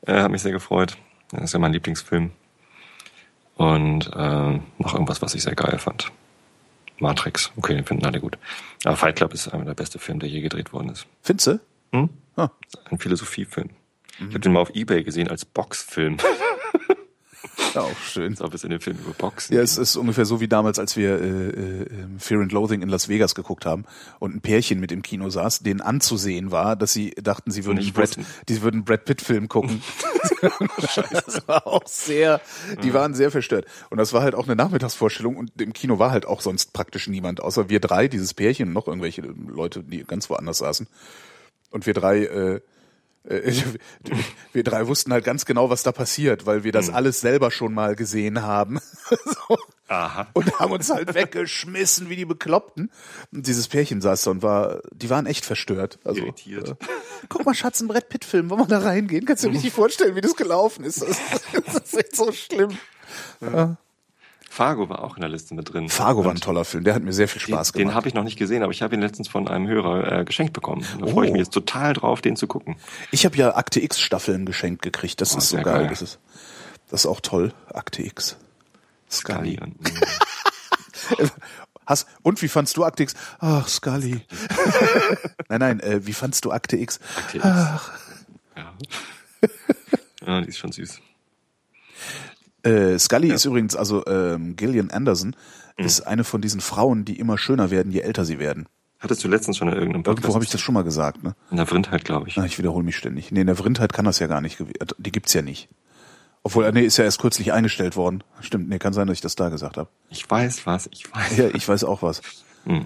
[0.05, 0.97] Äh, hat mich sehr gefreut.
[1.31, 2.31] Das ist ja mein Lieblingsfilm.
[3.55, 6.11] Und äh, noch irgendwas, was ich sehr geil fand.
[6.99, 7.51] Matrix.
[7.57, 8.37] Okay, den finden alle gut.
[8.83, 11.07] Aber Fight Club ist einer der beste Film, der je gedreht worden ist.
[11.21, 11.59] Findest du?
[11.91, 12.09] Hm?
[12.35, 12.49] Ah.
[12.89, 13.69] Ein Philosophiefilm.
[14.19, 16.17] Ich habe den mal auf Ebay gesehen als Boxfilm.
[17.73, 18.31] Ja, auch schön.
[18.31, 20.79] Als ob es in dem Film über Boxen Ja, es ist ungefähr so wie damals,
[20.79, 21.85] als wir äh, äh,
[22.17, 23.85] Fear and Loathing in Las Vegas geguckt haben
[24.19, 27.93] und ein Pärchen mit im Kino saß, denen anzusehen war, dass sie dachten, sie würden,
[27.93, 28.17] Brad,
[28.49, 29.81] die würden Brad Pitt Film gucken.
[30.41, 32.41] das war auch sehr,
[32.83, 33.65] die waren sehr verstört.
[33.89, 37.07] Und das war halt auch eine Nachmittagsvorstellung und im Kino war halt auch sonst praktisch
[37.07, 40.87] niemand, außer wir drei, dieses Pärchen und noch irgendwelche Leute, die ganz woanders saßen.
[41.71, 42.61] Und wir drei, äh,
[43.27, 43.53] äh,
[44.53, 47.73] wir drei wussten halt ganz genau, was da passiert, weil wir das alles selber schon
[47.73, 48.79] mal gesehen haben.
[49.09, 49.57] so.
[49.89, 50.27] Aha.
[50.33, 52.91] Und haben uns halt weggeschmissen wie die Bekloppten.
[53.31, 55.99] Und dieses Pärchen saß da und war, die waren echt verstört.
[56.03, 56.71] Also, Irritiert.
[56.71, 56.75] Äh,
[57.29, 59.25] guck mal, Schatz, ein Brett Pitt-Film, wollen wir da reingehen?
[59.25, 61.01] Kannst du dir nicht vorstellen, wie das gelaufen ist?
[61.01, 61.17] Das,
[61.65, 62.77] das ist echt so schlimm.
[64.57, 65.87] Fargo war auch in der Liste mit drin.
[65.87, 67.95] Fargo war ein toller Film, der hat mir sehr viel Spaß Den gemacht.
[67.95, 70.53] habe ich noch nicht gesehen, aber ich habe ihn letztens von einem Hörer äh, geschenkt
[70.53, 70.83] bekommen.
[70.99, 71.33] Da freue ich Oh.
[71.33, 72.75] mich jetzt total drauf, den zu gucken.
[73.11, 75.21] Ich habe ja Akte X Staffeln geschenkt gekriegt.
[75.21, 75.63] Das Oh, ist so geil.
[75.65, 75.87] geil.
[75.89, 76.17] Das ist,
[76.89, 77.53] das ist auch toll.
[77.71, 78.35] Akte X.
[79.11, 79.57] Scully.
[79.57, 79.59] Scully.
[81.19, 81.31] und-
[81.85, 83.13] Hast, und wie fandst du Akte X?
[83.39, 84.21] Ach, Scully.
[85.49, 86.99] nein, nein, äh, wie fandst du Akte X?
[87.15, 87.45] Akte X.
[87.45, 87.81] Ja.
[90.25, 90.99] ja, die ist schon süß.
[92.63, 95.35] Äh, Scully ist übrigens, also ähm, Gillian Anderson,
[95.77, 98.67] ist eine von diesen Frauen, die immer schöner werden, je älter sie werden.
[98.99, 100.23] Hattest du letztens schon in irgendeinem Podcast?
[100.23, 101.35] Irgendwo habe ich das schon mal gesagt, ne?
[101.51, 102.37] In der Vrindheit, glaube ich.
[102.39, 103.31] Ah, Ich wiederhole mich ständig.
[103.31, 104.59] Nee, in der Vrindheit kann das ja gar nicht.
[104.59, 105.69] gew- Die gibt's ja nicht.
[106.41, 108.23] Obwohl, äh, nee, ist ja erst kürzlich eingestellt worden.
[108.41, 109.89] Stimmt, nee, kann sein, dass ich das da gesagt habe.
[110.09, 111.37] Ich weiß was, ich weiß.
[111.37, 112.21] Ja, ich weiß auch was.
[112.65, 112.85] Hm.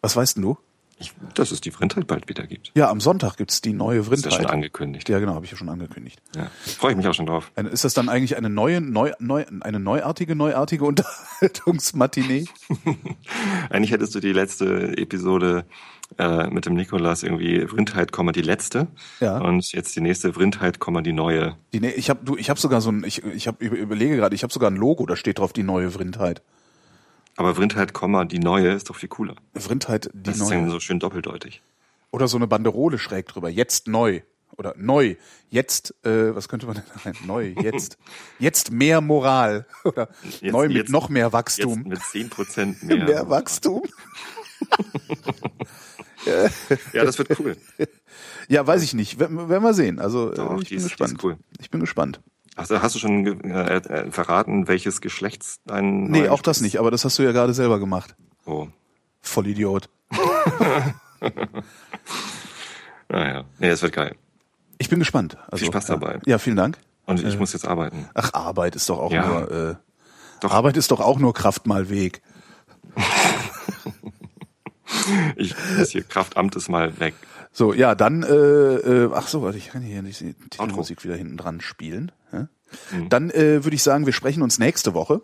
[0.00, 0.58] Was weißt denn du?
[1.02, 2.70] Ich, dass es die Vrindheit bald wieder gibt.
[2.74, 4.52] Ja, am Sonntag gibt's die neue Das ist ja schon Vrindheit.
[4.54, 5.08] angekündigt.
[5.08, 6.20] Ja, genau, habe ich ja schon angekündigt.
[6.36, 6.46] Ja.
[6.64, 7.50] Freue ich mich auch schon drauf.
[7.56, 12.44] Eine- Ist das dann eigentlich eine neue, neu, neu, eine neuartige, neuartige Unterhaltungsmatinee?
[13.70, 15.64] Eigentlich hättest du die letzte Episode
[16.18, 18.88] äh, mit dem Nikolas irgendwie Vrindheit, die letzte.
[19.20, 19.38] Ja.
[19.38, 21.56] Und jetzt die nächste Vrindheit, die neue.
[21.72, 24.34] Die, ne- ich habe du, ich habe sogar so ein, ich, ich hab, überlege gerade,
[24.34, 26.42] ich habe sogar ein Logo, da steht drauf die neue Vrindheit.
[27.36, 29.36] Aber Vrindheit, Komma, die neue ist doch viel cooler.
[29.54, 30.70] Vrindheit, die Das ist dann neue.
[30.72, 31.62] so schön doppeldeutig.
[32.10, 33.48] Oder so eine Banderole schräg drüber.
[33.48, 34.20] Jetzt neu.
[34.58, 35.16] Oder neu.
[35.48, 37.96] Jetzt, äh, was könnte man denn nein, neu, jetzt.
[38.38, 39.66] Jetzt mehr Moral.
[39.84, 40.10] Oder
[40.40, 41.84] Jetzt- neu mit jetzt- noch mehr Wachstum.
[41.84, 43.04] mit 10% mehr.
[43.04, 43.82] mehr Wachstum?
[46.92, 47.56] Ja, das wird cool.
[48.48, 49.18] Ja, weiß ich nicht.
[49.18, 49.98] Werden wir sehen.
[49.98, 51.18] Also äh, Doch, ich die bin ist- gespannt.
[51.24, 51.38] cool.
[51.58, 52.20] Ich bin gespannt.
[52.56, 56.62] Also hast du schon äh, äh, verraten, welches Geschlechts dein Nee, auch das ist?
[56.62, 58.14] nicht, aber das hast du ja gerade selber gemacht.
[58.44, 58.68] Oh.
[59.20, 59.88] Vollidiot.
[63.08, 63.44] Naja.
[63.58, 64.16] Nee, es wird geil.
[64.78, 65.36] Ich bin gespannt.
[65.50, 66.18] Also, Viel Spaß dabei.
[66.24, 66.78] Ja, vielen Dank.
[67.04, 68.08] Und ich muss jetzt arbeiten.
[68.14, 69.26] Ach, Arbeit ist doch auch Ja.
[69.28, 69.74] nur äh,
[70.40, 70.52] Doch.
[70.52, 72.22] Arbeit ist doch auch nur Kraft mal Weg.
[75.36, 77.14] Ich muss hier Kraftamtes mal weg.
[77.52, 81.16] So, ja, dann, äh, äh, ach so, warte, ich kann hier nicht die Titelmusik wieder
[81.16, 82.12] hinten dran spielen.
[82.32, 82.48] Ja?
[82.90, 83.08] Mhm.
[83.10, 85.20] Dann äh, würde ich sagen, wir sprechen uns nächste Woche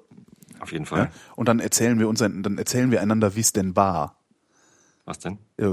[0.60, 1.04] Auf jeden Fall.
[1.04, 1.10] ja?
[1.36, 4.18] und dann erzählen wir uns, dann erzählen wir einander, wie es denn war.
[5.06, 5.38] Was denn?
[5.58, 5.68] Ja,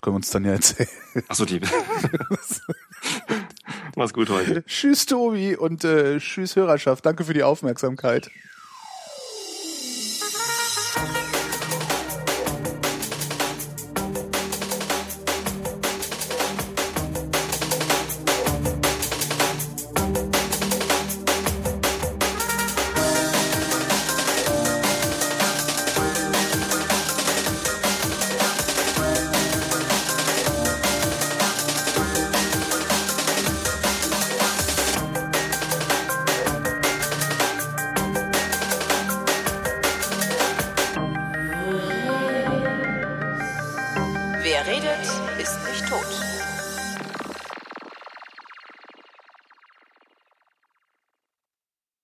[0.00, 0.88] können wir uns dann ja erzählen.
[1.26, 1.60] Achso, die.
[3.96, 4.64] Mach's gut heute.
[4.64, 7.04] tschüss, Tobi, und äh, tschüss, Hörerschaft.
[7.04, 8.30] Danke für die Aufmerksamkeit.